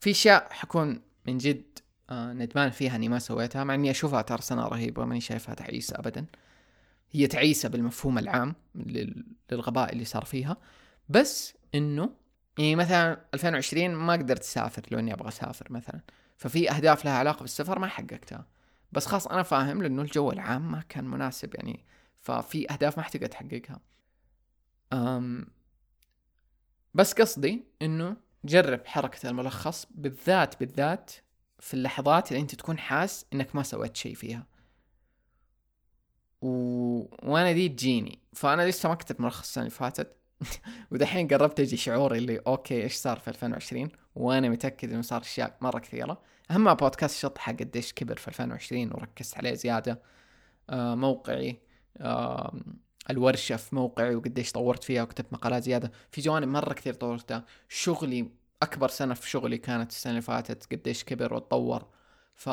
في 0.00 0.10
أشياء 0.10 0.48
حكون 0.50 1.00
من 1.26 1.38
جد 1.38 1.78
آه 2.10 2.32
ندمان 2.32 2.70
فيها 2.70 2.96
إني 2.96 3.08
ما 3.08 3.18
سويتها 3.18 3.64
مع 3.64 3.74
إني 3.74 3.90
أشوفها 3.90 4.22
ترى 4.22 4.42
سنة 4.42 4.68
رهيبة 4.68 5.04
ماني 5.04 5.20
شايفها 5.20 5.54
تعيسة 5.54 5.98
ابدا. 5.98 6.26
هي 7.10 7.26
تعيسة 7.26 7.68
بالمفهوم 7.68 8.18
العام 8.18 8.54
للغباء 8.74 9.92
اللي 9.92 10.04
صار 10.04 10.24
فيها. 10.24 10.56
بس 11.08 11.54
إنه 11.74 12.10
يعني 12.58 12.76
مثلا 12.76 13.24
2020 13.34 13.94
ما 13.94 14.12
قدرت 14.12 14.40
أسافر 14.40 14.82
لو 14.90 14.98
إني 14.98 15.12
أبغى 15.14 15.28
أسافر 15.28 15.72
مثلا. 15.72 16.00
ففي 16.36 16.70
أهداف 16.70 17.04
لها 17.04 17.12
علاقة 17.18 17.40
بالسفر 17.40 17.78
ما 17.78 17.86
حققتها. 17.86 18.46
بس 18.92 19.06
خلاص 19.06 19.26
أنا 19.26 19.42
فاهم 19.42 19.82
لأنه 19.82 20.02
الجو 20.02 20.32
العام 20.32 20.72
ما 20.72 20.82
كان 20.88 21.04
مناسب 21.04 21.54
يعني 21.54 21.84
ففي 22.20 22.72
أهداف 22.72 22.96
ما 22.96 23.02
أحتاج 23.02 23.24
احققها 23.24 23.80
أم 24.92 25.46
بس 26.94 27.12
قصدي 27.12 27.64
إنه 27.82 28.16
جرب 28.44 28.86
حركة 28.86 29.28
الملخص 29.30 29.86
بالذات 29.90 30.60
بالذات 30.60 31.12
في 31.58 31.74
اللحظات 31.74 32.32
اللي 32.32 32.40
أنت 32.42 32.54
تكون 32.54 32.78
حاس 32.78 33.26
إنك 33.32 33.56
ما 33.56 33.62
سويت 33.62 33.96
شيء 33.96 34.14
فيها. 34.14 34.46
و... 36.42 36.48
وأنا 37.32 37.52
دي 37.52 37.68
تجيني. 37.68 38.18
فأنا 38.32 38.68
لسه 38.68 38.88
ما 38.88 38.94
كتبت 38.94 39.20
ملخص 39.20 39.40
السنة 39.40 39.62
اللي 39.64 39.74
فاتت. 39.74 40.16
ودحين 40.92 41.28
قربت 41.28 41.60
أجي 41.60 41.76
شعوري 41.76 42.18
اللي 42.18 42.38
أوكي 42.46 42.82
إيش 42.82 42.94
صار 42.94 43.18
في 43.18 43.28
2020 43.28 43.88
وأنا 44.14 44.48
متأكد 44.48 44.92
إنه 44.92 45.02
صار 45.02 45.20
أشياء 45.20 45.56
مرة 45.60 45.78
كثيرة. 45.78 46.22
أهم 46.50 46.74
بودكاست 46.74 47.18
شطحه 47.18 47.52
قديش 47.52 47.92
كبر 47.92 48.16
في 48.16 48.28
2020 48.28 48.92
وركزت 48.92 49.38
عليه 49.38 49.54
زيادة. 49.54 50.02
آه 50.70 50.94
موقعي 50.94 51.60
آه 51.98 52.54
الورشة 53.10 53.56
في 53.56 53.74
موقعي 53.74 54.14
وقديش 54.14 54.52
طورت 54.52 54.84
فيها 54.84 55.02
وكتبت 55.02 55.32
مقالات 55.32 55.62
زيادة. 55.62 55.92
في 56.10 56.20
جوانب 56.20 56.48
مرة 56.48 56.72
كثير 56.72 56.94
طورتها. 56.94 57.44
شغلي 57.68 58.30
أكبر 58.62 58.88
سنة 58.88 59.14
في 59.14 59.30
شغلي 59.30 59.58
كانت 59.58 59.90
السنة 59.90 60.10
اللي 60.10 60.22
فاتت 60.22 60.72
قديش 60.72 61.04
كبر 61.04 61.34
وتطور. 61.34 61.86
ف 62.34 62.48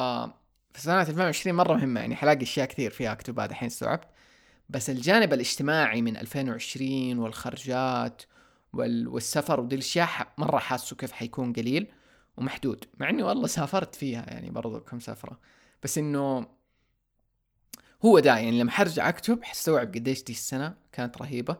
في 0.73 0.81
سنة 0.81 1.01
2020 1.01 1.55
مرة 1.55 1.73
مهمة 1.73 1.99
يعني 1.99 2.15
حلاقي 2.15 2.43
أشياء 2.43 2.67
كثير 2.67 2.91
فيها 2.91 3.11
أكتبها 3.11 3.45
دحين 3.45 3.67
استوعبت. 3.67 4.07
بس 4.71 4.89
الجانب 4.89 5.33
الاجتماعي 5.33 6.01
من 6.01 6.17
2020 6.17 7.19
والخرجات 7.19 8.21
وال... 8.73 9.07
والسفر 9.07 9.59
ودي 9.59 9.75
الأشياء 9.75 10.33
مرة 10.37 10.57
حاسه 10.59 10.95
كيف 10.95 11.11
حيكون 11.11 11.53
قليل 11.53 11.87
ومحدود. 12.37 12.85
مع 12.99 13.09
إني 13.09 13.23
والله 13.23 13.47
سافرت 13.47 13.95
فيها 13.95 14.25
يعني 14.27 14.49
برضو 14.49 14.79
كم 14.79 14.99
سفرة. 14.99 15.39
بس 15.83 15.97
إنه 15.97 16.47
هو 18.05 18.19
ده 18.19 18.37
يعني 18.37 18.59
لما 18.59 18.71
حرجع 18.71 19.09
أكتب 19.09 19.43
حستوعب 19.43 19.87
قديش 19.87 20.23
دي 20.23 20.33
السنة 20.33 20.75
كانت 20.91 21.17
رهيبة 21.17 21.57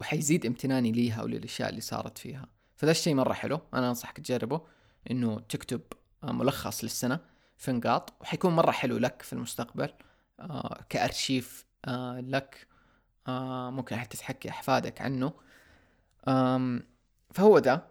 وحيزيد 0.00 0.46
امتناني 0.46 0.92
ليها 0.92 1.22
وللاشياء 1.22 1.68
اللي 1.70 1.80
صارت 1.80 2.18
فيها. 2.18 2.48
فذا 2.76 2.90
الشيء 2.90 3.14
مرة 3.14 3.32
حلو. 3.32 3.60
أنا 3.74 3.88
أنصحك 3.88 4.16
تجربه 4.20 4.60
إنه 5.10 5.40
تكتب 5.40 5.80
ملخص 6.22 6.84
للسنة 6.84 7.20
في 7.58 7.72
نقاط 7.72 8.12
وحيكون 8.20 8.52
مرة 8.56 8.70
حلو 8.70 8.98
لك 8.98 9.22
في 9.22 9.32
المستقبل 9.32 9.92
آه 10.40 10.84
كأرشيف 10.88 11.63
آه 11.84 12.20
لك 12.20 12.66
آه 13.28 13.70
ممكن 13.70 13.96
حتى 13.96 14.16
تحكي 14.16 14.48
أحفادك 14.50 15.00
عنه. 15.00 15.32
فهو 17.34 17.58
ده 17.58 17.84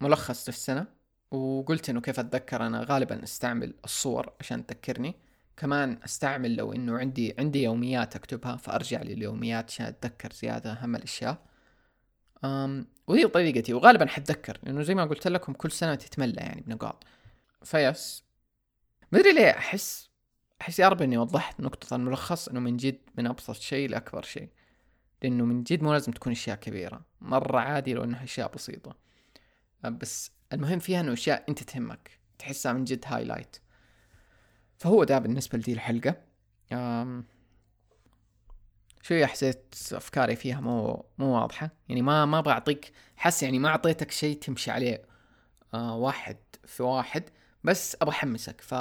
ملخص 0.00 0.48
للسنة 0.48 0.86
وقلت 1.30 1.90
إنه 1.90 2.00
كيف 2.00 2.20
أتذكر 2.20 2.66
أنا 2.66 2.86
غالبا 2.88 3.22
أستعمل 3.24 3.74
الصور 3.84 4.32
عشان 4.40 4.66
تذكرني. 4.66 5.14
كمان 5.56 5.98
أستعمل 6.04 6.56
لو 6.56 6.72
إنه 6.72 6.98
عندي 6.98 7.34
عندي 7.38 7.62
يوميات 7.62 8.16
أكتبها 8.16 8.56
فأرجع 8.56 9.02
لليوميات 9.02 9.70
عشان 9.70 9.86
أتذكر 9.86 10.32
زيادة 10.32 10.72
أهم 10.72 10.96
الأشياء. 10.96 11.38
أم 12.44 12.86
وهي 13.06 13.26
طريقتي 13.26 13.74
وغالبا 13.74 14.06
حتذكر 14.06 14.58
لأنه 14.62 14.82
زي 14.82 14.94
ما 14.94 15.04
قلت 15.04 15.28
لكم 15.28 15.52
كل 15.52 15.70
سنة 15.72 15.94
تتملى 15.94 16.40
يعني 16.40 16.60
بنقاط. 16.60 17.04
فبس 17.64 18.24
مدري 19.12 19.32
ليه 19.32 19.50
أحس 19.50 20.09
أحس 20.60 20.78
يا 20.78 20.88
رب 20.88 21.02
إني 21.02 21.18
وضحت 21.18 21.60
نقطة 21.60 21.96
الملخص 21.96 22.48
إنه 22.48 22.60
من 22.60 22.76
جد 22.76 22.98
من 23.18 23.26
أبسط 23.26 23.54
شيء 23.54 23.88
لأكبر 23.88 24.22
شيء. 24.22 24.48
لإنه 25.22 25.44
من 25.44 25.62
جد 25.62 25.82
مو 25.82 25.92
لازم 25.92 26.12
تكون 26.12 26.32
أشياء 26.32 26.56
كبيرة. 26.56 27.00
مرة 27.20 27.58
عادي 27.58 27.94
لو 27.94 28.04
انها 28.04 28.24
أشياء 28.24 28.52
بسيطة. 28.54 28.96
بس 29.84 30.30
المهم 30.52 30.78
فيها 30.78 31.00
إنه 31.00 31.12
أشياء 31.12 31.44
أنت 31.48 31.62
تهمك. 31.62 32.10
تحسها 32.38 32.72
من 32.72 32.84
جد 32.84 33.04
highlight 33.06 33.56
فهو 34.78 35.04
ده 35.04 35.18
بالنسبة 35.18 35.58
لدي 35.58 35.72
الحلقة. 35.72 36.16
أم 36.72 37.24
شوية 39.02 39.26
حسيت 39.26 39.74
أفكاري 39.92 40.36
فيها 40.36 40.60
مو 40.60 41.04
مو 41.18 41.26
واضحة. 41.26 41.70
يعني 41.88 42.02
ما 42.02 42.24
ما 42.24 42.40
بعطيك 42.40 42.92
حس 43.16 43.42
يعني 43.42 43.58
ما 43.58 43.68
أعطيتك 43.68 44.10
شيء 44.10 44.38
تمشي 44.38 44.70
عليه 44.70 45.02
آه 45.74 45.96
واحد 45.96 46.36
في 46.64 46.82
واحد. 46.82 47.24
بس 47.64 47.96
أبغى 48.02 48.14
أحمسك. 48.14 48.60
ف 48.60 48.74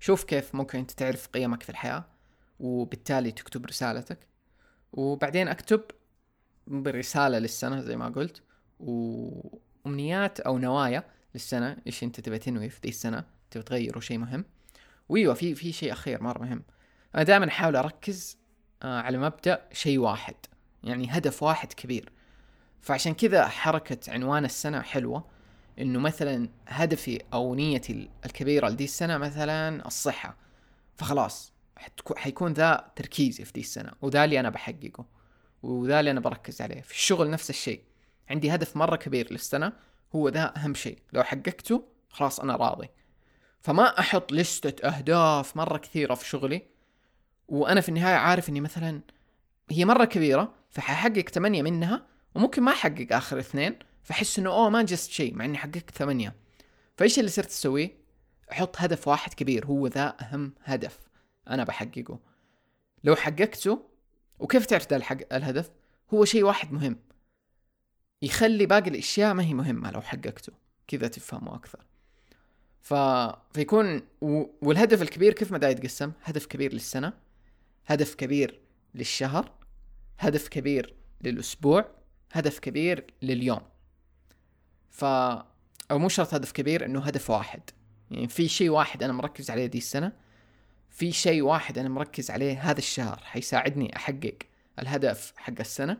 شوف 0.00 0.24
كيف 0.24 0.54
ممكن 0.54 0.78
أنت 0.78 0.90
تعرف 0.90 1.28
قيمك 1.28 1.62
في 1.62 1.70
الحياة 1.70 2.04
وبالتالي 2.60 3.30
تكتب 3.32 3.66
رسالتك. 3.66 4.18
وبعدين 4.92 5.48
أكتب 5.48 5.80
برسالة 6.66 7.38
للسنة 7.38 7.80
زي 7.80 7.96
ما 7.96 8.08
قلت 8.08 8.42
وأمنيات 8.80 10.40
أو 10.40 10.58
نوايا 10.58 11.04
للسنة 11.34 11.76
إيش 11.86 12.02
أنت 12.02 12.20
تبي 12.20 12.38
تنوي 12.38 12.68
في 12.68 12.80
ذي 12.82 12.88
السنة 12.88 13.24
تبي 13.50 13.62
تغيره 13.62 14.00
شيء 14.00 14.18
مهم. 14.18 14.44
وايوه 15.08 15.34
في 15.34 15.54
في 15.54 15.72
شيء 15.72 15.92
أخير 15.92 16.22
مرة 16.22 16.42
مهم. 16.42 16.62
أنا 17.14 17.22
دائما 17.22 17.48
أحاول 17.48 17.76
أركز 17.76 18.38
آه 18.82 19.00
على 19.00 19.18
مبدأ 19.18 19.68
شيء 19.72 19.98
واحد 19.98 20.34
يعني 20.82 21.08
هدف 21.10 21.42
واحد 21.42 21.72
كبير. 21.72 22.12
فعشان 22.80 23.14
كذا 23.14 23.48
حركة 23.48 24.12
عنوان 24.12 24.44
السنة 24.44 24.80
حلوة. 24.80 25.24
إنه 25.78 25.98
مثلا 25.98 26.48
هدفي 26.68 27.22
أو 27.32 27.54
نيتي 27.54 28.10
الكبيرة 28.26 28.68
لدي 28.68 28.84
السنة 28.84 29.18
مثلا 29.18 29.86
الصحة. 29.86 30.36
فخلاص 30.96 31.52
حيكون 32.16 32.52
ذا 32.52 32.90
تركيزي 32.96 33.44
في 33.44 33.52
دي 33.52 33.60
السنة 33.60 33.92
وذا 34.02 34.24
اللي 34.24 34.40
أنا 34.40 34.50
بحققه 34.50 35.06
وذا 35.62 36.00
اللي 36.00 36.10
أنا 36.10 36.20
بركز 36.20 36.62
عليه. 36.62 36.80
في 36.80 36.90
الشغل 36.90 37.30
نفس 37.30 37.50
الشيء. 37.50 37.82
عندي 38.30 38.54
هدف 38.54 38.76
مرة 38.76 38.96
كبير 38.96 39.32
للسنة 39.32 39.72
هو 40.14 40.28
ذا 40.28 40.54
أهم 40.56 40.74
شيء. 40.74 40.98
لو 41.12 41.22
حققته 41.22 41.84
خلاص 42.10 42.40
أنا 42.40 42.56
راضي. 42.56 42.88
فما 43.60 43.98
أحط 43.98 44.32
لستة 44.32 44.88
أهداف 44.88 45.56
مرة 45.56 45.78
كثيرة 45.78 46.14
في 46.14 46.28
شغلي 46.28 46.62
وأنا 47.48 47.80
في 47.80 47.88
النهاية 47.88 48.16
عارف 48.16 48.48
إني 48.48 48.60
مثلا 48.60 49.00
هي 49.70 49.84
مرة 49.84 50.04
كبيرة 50.04 50.54
فححقق 50.70 51.28
ثمانية 51.28 51.62
منها 51.62 52.06
وممكن 52.34 52.62
ما 52.62 52.72
أحقق 52.72 53.06
آخر 53.10 53.38
اثنين 53.38 53.78
فأحس 54.06 54.38
إنه 54.38 54.50
أوه 54.50 54.70
ما 54.70 54.80
انجزت 54.80 55.10
شيء 55.10 55.34
مع 55.34 55.44
إني 55.44 55.58
حققت 55.58 55.90
ثمانية. 55.90 56.34
فإيش 56.96 57.18
اللي 57.18 57.30
صرت 57.30 57.48
أسويه؟ 57.48 57.96
أحط 58.52 58.76
هدف 58.78 59.08
واحد 59.08 59.34
كبير 59.34 59.66
هو 59.66 59.86
ذا 59.86 60.16
أهم 60.20 60.54
هدف 60.64 60.98
أنا 61.50 61.64
بحققه. 61.64 62.18
لو 63.04 63.16
حققته 63.16 63.82
وكيف 64.38 64.66
تعرف 64.66 64.90
ذا 64.90 64.96
الهدف؟ 65.32 65.70
هو 66.14 66.24
شيء 66.24 66.44
واحد 66.44 66.72
مهم. 66.72 66.96
يخلي 68.22 68.66
باقي 68.66 68.90
الأشياء 68.90 69.34
ما 69.34 69.44
هي 69.44 69.54
مهمة 69.54 69.90
لو 69.90 70.00
حققته. 70.00 70.52
كذا 70.88 71.08
تفهموا 71.08 71.54
أكثر. 71.54 71.84
ف... 72.82 72.94
فيكون 73.52 74.02
و... 74.20 74.44
والهدف 74.62 75.02
الكبير 75.02 75.32
كيف 75.32 75.52
ما 75.52 75.58
دا 75.58 75.70
يتقسم؟ 75.70 76.12
هدف 76.22 76.46
كبير 76.46 76.72
للسنة 76.72 77.12
هدف 77.86 78.14
كبير 78.14 78.60
للشهر 78.94 79.52
هدف 80.18 80.48
كبير 80.48 80.94
للأسبوع 81.20 81.90
هدف 82.32 82.58
كبير 82.58 83.06
لليوم. 83.22 83.60
ف 84.90 85.04
أو 85.90 85.98
مو 85.98 86.08
شرط 86.08 86.34
هدف 86.34 86.52
كبير 86.52 86.84
إنه 86.84 87.00
هدف 87.00 87.30
واحد. 87.30 87.70
يعني 88.10 88.28
في 88.28 88.48
شيء 88.48 88.70
واحد 88.70 89.02
أنا 89.02 89.12
مركز 89.12 89.50
عليه 89.50 89.66
دي 89.66 89.78
السنة 89.78 90.12
في 90.90 91.12
شيء 91.12 91.42
واحد 91.42 91.78
أنا 91.78 91.88
مركز 91.88 92.30
عليه 92.30 92.70
هذا 92.70 92.78
الشهر 92.78 93.20
حيساعدني 93.24 93.96
أحقق 93.96 94.38
الهدف 94.78 95.32
حق 95.36 95.60
السنة. 95.60 95.98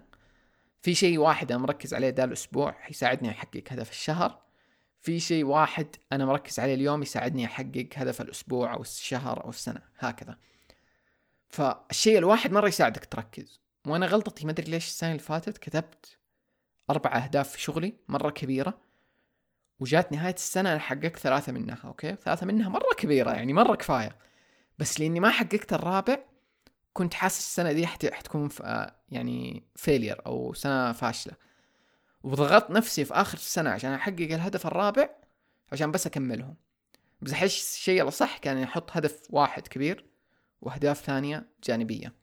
في 0.83 0.95
شيء 0.95 1.19
واحد 1.19 1.53
أنا 1.53 1.63
مركز 1.63 1.95
عليه 1.95 2.11
ده 2.11 2.25
الأسبوع 2.25 2.73
حيساعدني 2.73 3.31
أحقق 3.31 3.63
هدف 3.71 3.91
الشهر. 3.91 4.43
في 5.01 5.21
شيء 5.21 5.45
واحد 5.45 5.97
أنا 6.13 6.27
مركز 6.27 6.61
عليه 6.61 6.75
اليوم 6.75 7.03
يساعدني 7.03 7.47
أحقق 7.47 7.89
هدف 7.95 8.21
الأسبوع 8.21 8.75
أو 8.75 8.81
الشهر 8.81 9.45
أو 9.45 9.51
السنة 9.51 9.81
هكذا. 9.99 10.39
فالشيء 11.49 12.19
الواحد 12.19 12.53
مرة 12.53 12.69
يساعدك 12.69 13.05
تركز. 13.05 13.61
وأنا 13.87 14.07
غلطتي 14.07 14.47
ما 14.47 14.53
أدري 14.53 14.71
ليش 14.71 14.87
السنة 14.87 15.11
اللي 15.11 15.23
فاتت 15.23 15.59
كتبت 15.59 16.19
أربع 16.91 17.17
أهداف 17.17 17.51
في 17.51 17.61
شغلي 17.61 17.95
مرة 18.09 18.31
كبيرة. 18.31 18.79
وجات 19.81 20.13
نهاية 20.13 20.35
السنة 20.35 20.73
أنا 20.73 20.79
حققت 20.79 21.17
ثلاثة 21.17 21.53
منها 21.53 21.79
أوكي؟ 21.85 22.17
ثلاثة 22.17 22.47
منها 22.47 22.69
مرة 22.69 22.95
كبيرة 22.97 23.31
يعني 23.31 23.53
مرة 23.53 23.75
كفاية. 23.75 24.17
بس 24.79 25.01
لإني 25.01 25.21
ما 25.21 25.31
حققت 25.31 25.73
الرابع 25.73 26.19
كنت 26.93 27.15
حاسس 27.15 27.39
السنة 27.39 27.73
دي 27.73 27.87
حتكون 27.87 28.49
يعني 29.09 29.65
failure 29.77 30.27
أو 30.27 30.55
سنة 30.55 30.93
فاشلة. 30.93 31.35
وضغطت 32.23 32.71
نفسي 32.71 33.05
في 33.05 33.15
آخر 33.15 33.39
السنة 33.39 33.71
عشان 33.71 33.93
أحقق 33.93 34.21
الهدف 34.21 34.67
الرابع 34.67 35.09
عشان 35.73 35.91
بس 35.91 36.07
أكملهم. 36.07 36.57
بس 37.21 37.33
أحس 37.33 37.77
الشيء 37.77 38.09
الصح 38.09 38.39
كان 38.39 38.63
أحط 38.63 38.91
هدف 38.97 39.23
واحد 39.31 39.69
كبير 39.69 40.07
وأهداف 40.61 41.01
ثانية 41.01 41.49
جانبية. 41.65 42.15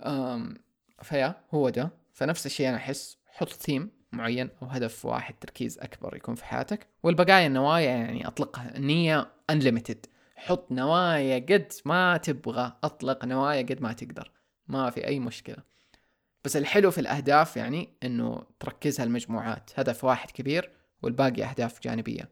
أم 0.00 0.54
ف 1.02 1.10
yeah 1.10 1.44
هو 1.54 1.68
ده. 1.68 1.99
فنفس 2.12 2.46
الشيء 2.46 2.68
أنا 2.68 2.76
أحس 2.76 3.18
حط 3.26 3.48
ثيم 3.48 3.90
معين 4.12 4.50
أو 4.62 4.66
هدف 4.66 5.04
واحد 5.04 5.34
تركيز 5.40 5.78
أكبر 5.78 6.16
يكون 6.16 6.34
في 6.34 6.44
حياتك. 6.44 6.86
والبقايا 7.02 7.46
النوايا 7.46 7.90
يعني 7.90 8.26
أطلقها 8.26 8.76
النية 8.76 9.32
unlimited 9.50 10.06
حط 10.36 10.72
نوايا 10.72 11.38
قد 11.38 11.72
ما 11.84 12.16
تبغى 12.16 12.72
أطلق 12.84 13.24
نوايا 13.24 13.62
قد 13.62 13.82
ما 13.82 13.92
تقدر. 13.92 14.30
ما 14.68 14.90
في 14.90 15.06
أي 15.06 15.20
مشكلة. 15.20 15.56
بس 16.44 16.56
الحلو 16.56 16.90
في 16.90 17.00
الأهداف 17.00 17.56
يعني 17.56 17.88
إنه 18.02 18.46
تركزها 18.60 19.04
المجموعات 19.04 19.70
هدف 19.76 20.04
واحد 20.04 20.30
كبير 20.30 20.70
والباقي 21.02 21.44
أهداف 21.44 21.80
جانبية. 21.80 22.28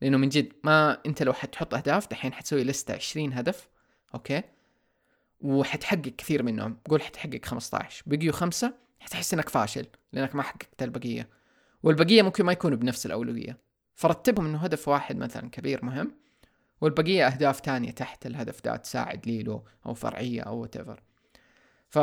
لأنه 0.00 0.18
من 0.18 0.28
جد 0.28 0.52
ما 0.64 0.98
أنت 1.06 1.22
لو 1.22 1.32
حتحط 1.32 1.74
أهداف 1.74 2.10
دحين 2.10 2.32
حتسوي 2.32 2.64
لستة 2.64 2.94
عشرين 2.94 3.32
هدف 3.32 3.68
أوكي؟ 4.14 4.42
وحتحقق 5.40 6.12
كثير 6.18 6.42
منهم. 6.42 6.78
قول 6.90 7.02
حتحقق 7.02 7.40
15 7.44 8.02
بقيوا 8.06 8.32
خمسة 8.32 8.74
حتحس 9.00 9.34
إنك 9.34 9.48
فاشل 9.48 9.86
لأنك 10.12 10.34
ما 10.34 10.42
حققت 10.42 10.82
البقية. 10.82 11.28
والبقية 11.82 12.22
ممكن 12.22 12.44
ما 12.44 12.52
يكونوا 12.52 12.78
بنفس 12.78 13.06
الأولوية. 13.06 13.58
فرتبهم 13.94 14.46
إنه 14.46 14.58
هدف 14.58 14.88
واحد 14.88 15.16
مثلا 15.16 15.50
كبير 15.50 15.84
مهم 15.84 16.14
والبقية 16.80 17.26
أهداف 17.26 17.60
تانية 17.60 17.90
تحت 17.90 18.26
الهدف 18.26 18.64
ده 18.64 18.76
تساعد 18.76 19.26
له 19.26 19.64
أو 19.86 19.94
فرعية 19.94 20.42
أو 20.42 20.66
whatever. 20.66 20.98
ف 21.88 21.98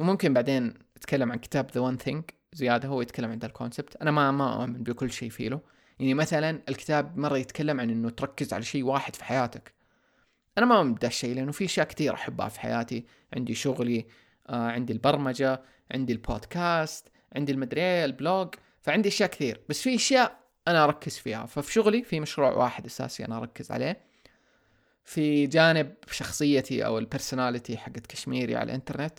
وممكن 0.00 0.34
بعدين 0.34 0.74
أتكلم 0.96 1.32
عن 1.32 1.38
كتاب 1.38 1.70
The 1.74 1.80
One 1.80 1.96
Thing 1.96 2.24
زيادة 2.52 2.88
هو 2.88 3.02
يتكلم 3.02 3.30
عن 3.30 3.38
ذا 3.38 3.46
ال 3.46 3.52
concept 3.52 3.96
أنا 3.96 4.10
ما 4.10 4.30
ما 4.30 4.62
أؤمن 4.62 4.82
بكل 4.82 5.12
شيء 5.12 5.30
فيه 5.30 5.48
له. 5.48 5.60
يعني 5.98 6.14
مثلا 6.14 6.62
الكتاب 6.68 7.18
مرة 7.18 7.38
يتكلم 7.38 7.80
عن 7.80 7.90
إنه 7.90 8.10
تركز 8.10 8.52
على 8.52 8.62
شيء 8.62 8.84
واحد 8.84 9.16
في 9.16 9.24
حياتك. 9.24 9.74
أنا 10.58 10.66
ما 10.66 10.78
أؤمن 10.78 10.94
بهذا 10.94 11.06
الشيء 11.06 11.34
لأنه 11.34 11.52
في 11.52 11.64
أشياء 11.64 11.86
كثير 11.86 12.14
أحبها 12.14 12.48
في 12.48 12.60
حياتي. 12.60 13.04
عندي 13.36 13.54
شغلي 13.54 14.06
آه 14.46 14.70
عندي 14.70 14.92
البرمجة 14.92 15.62
عندي 15.94 16.12
البودكاست 16.12 17.08
عندي 17.36 17.52
المدري 17.52 17.80
إيه 17.80 18.04
ال 18.04 18.14
blog 18.14 18.54
فعندي 18.80 19.08
أشياء 19.08 19.30
كثير. 19.30 19.60
بس 19.68 19.82
في 19.82 19.94
أشياء 19.94 20.38
أنا 20.68 20.84
أركز 20.84 21.18
فيها. 21.18 21.46
ففي 21.46 21.72
شغلي 21.72 22.02
في 22.02 22.20
مشروع 22.20 22.52
واحد 22.52 22.86
أساسي 22.86 23.24
أنا 23.24 23.38
أركز 23.38 23.70
عليه. 23.70 24.00
في 25.04 25.46
جانب 25.46 25.94
شخصيتي 26.10 26.86
أو 26.86 26.98
ال 26.98 27.05
personality 27.05 27.76
حقت 27.76 28.06
كشميري 28.06 28.56
على 28.56 28.64
الإنترنت. 28.64 29.18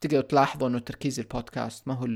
تقدروا 0.00 0.22
تلاحظوا 0.22 0.68
إنه 0.68 0.78
تركيز 0.78 1.20
البودكاست 1.20 1.88
ما 1.88 1.94
هو 1.94 2.06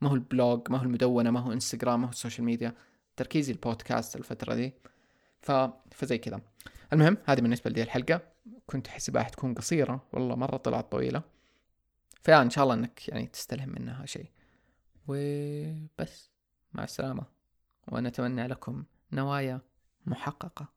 ما 0.00 0.10
هو 0.10 0.14
ال 0.14 0.25
blog 0.25 0.70
ما 0.70 0.78
هو 0.78 0.82
المدونة 0.82 1.30
ما 1.30 1.40
هو 1.40 1.52
إنستغرام 1.52 2.00
ما 2.00 2.06
هو 2.06 2.10
ال 2.10 2.15
social 2.15 2.44
media. 2.44 2.74
تركيزي 3.16 3.52
البودكاست 3.52 4.16
الفترة 4.16 4.54
دي. 4.54 4.74
ف... 5.40 5.52
فزي 5.92 6.18
كذا. 6.18 6.40
المهم 6.92 7.16
هذه 7.24 7.40
بالنسبة 7.40 7.70
لدي 7.70 7.82
الحلقة. 7.82 8.20
كنت 8.66 8.88
احسبها 8.88 9.22
حتكون 9.22 9.54
قصيرة. 9.54 10.06
والله 10.12 10.36
مرة 10.36 10.56
طلعت 10.56 10.92
طويلة. 10.92 11.33
فان 12.24 12.50
شاء 12.50 12.64
الله 12.64 12.74
إنك 12.74 13.08
يعني 13.08 13.26
تستلهم 13.26 13.68
منها 13.68 14.06
شيء. 14.06 14.30
وبس 15.08 16.30
مع 16.72 16.84
السلامة. 16.84 17.26
ونتمنى 17.88 18.46
لكم 18.46 18.84
نوايا 19.12 19.60
محققة. 20.06 20.72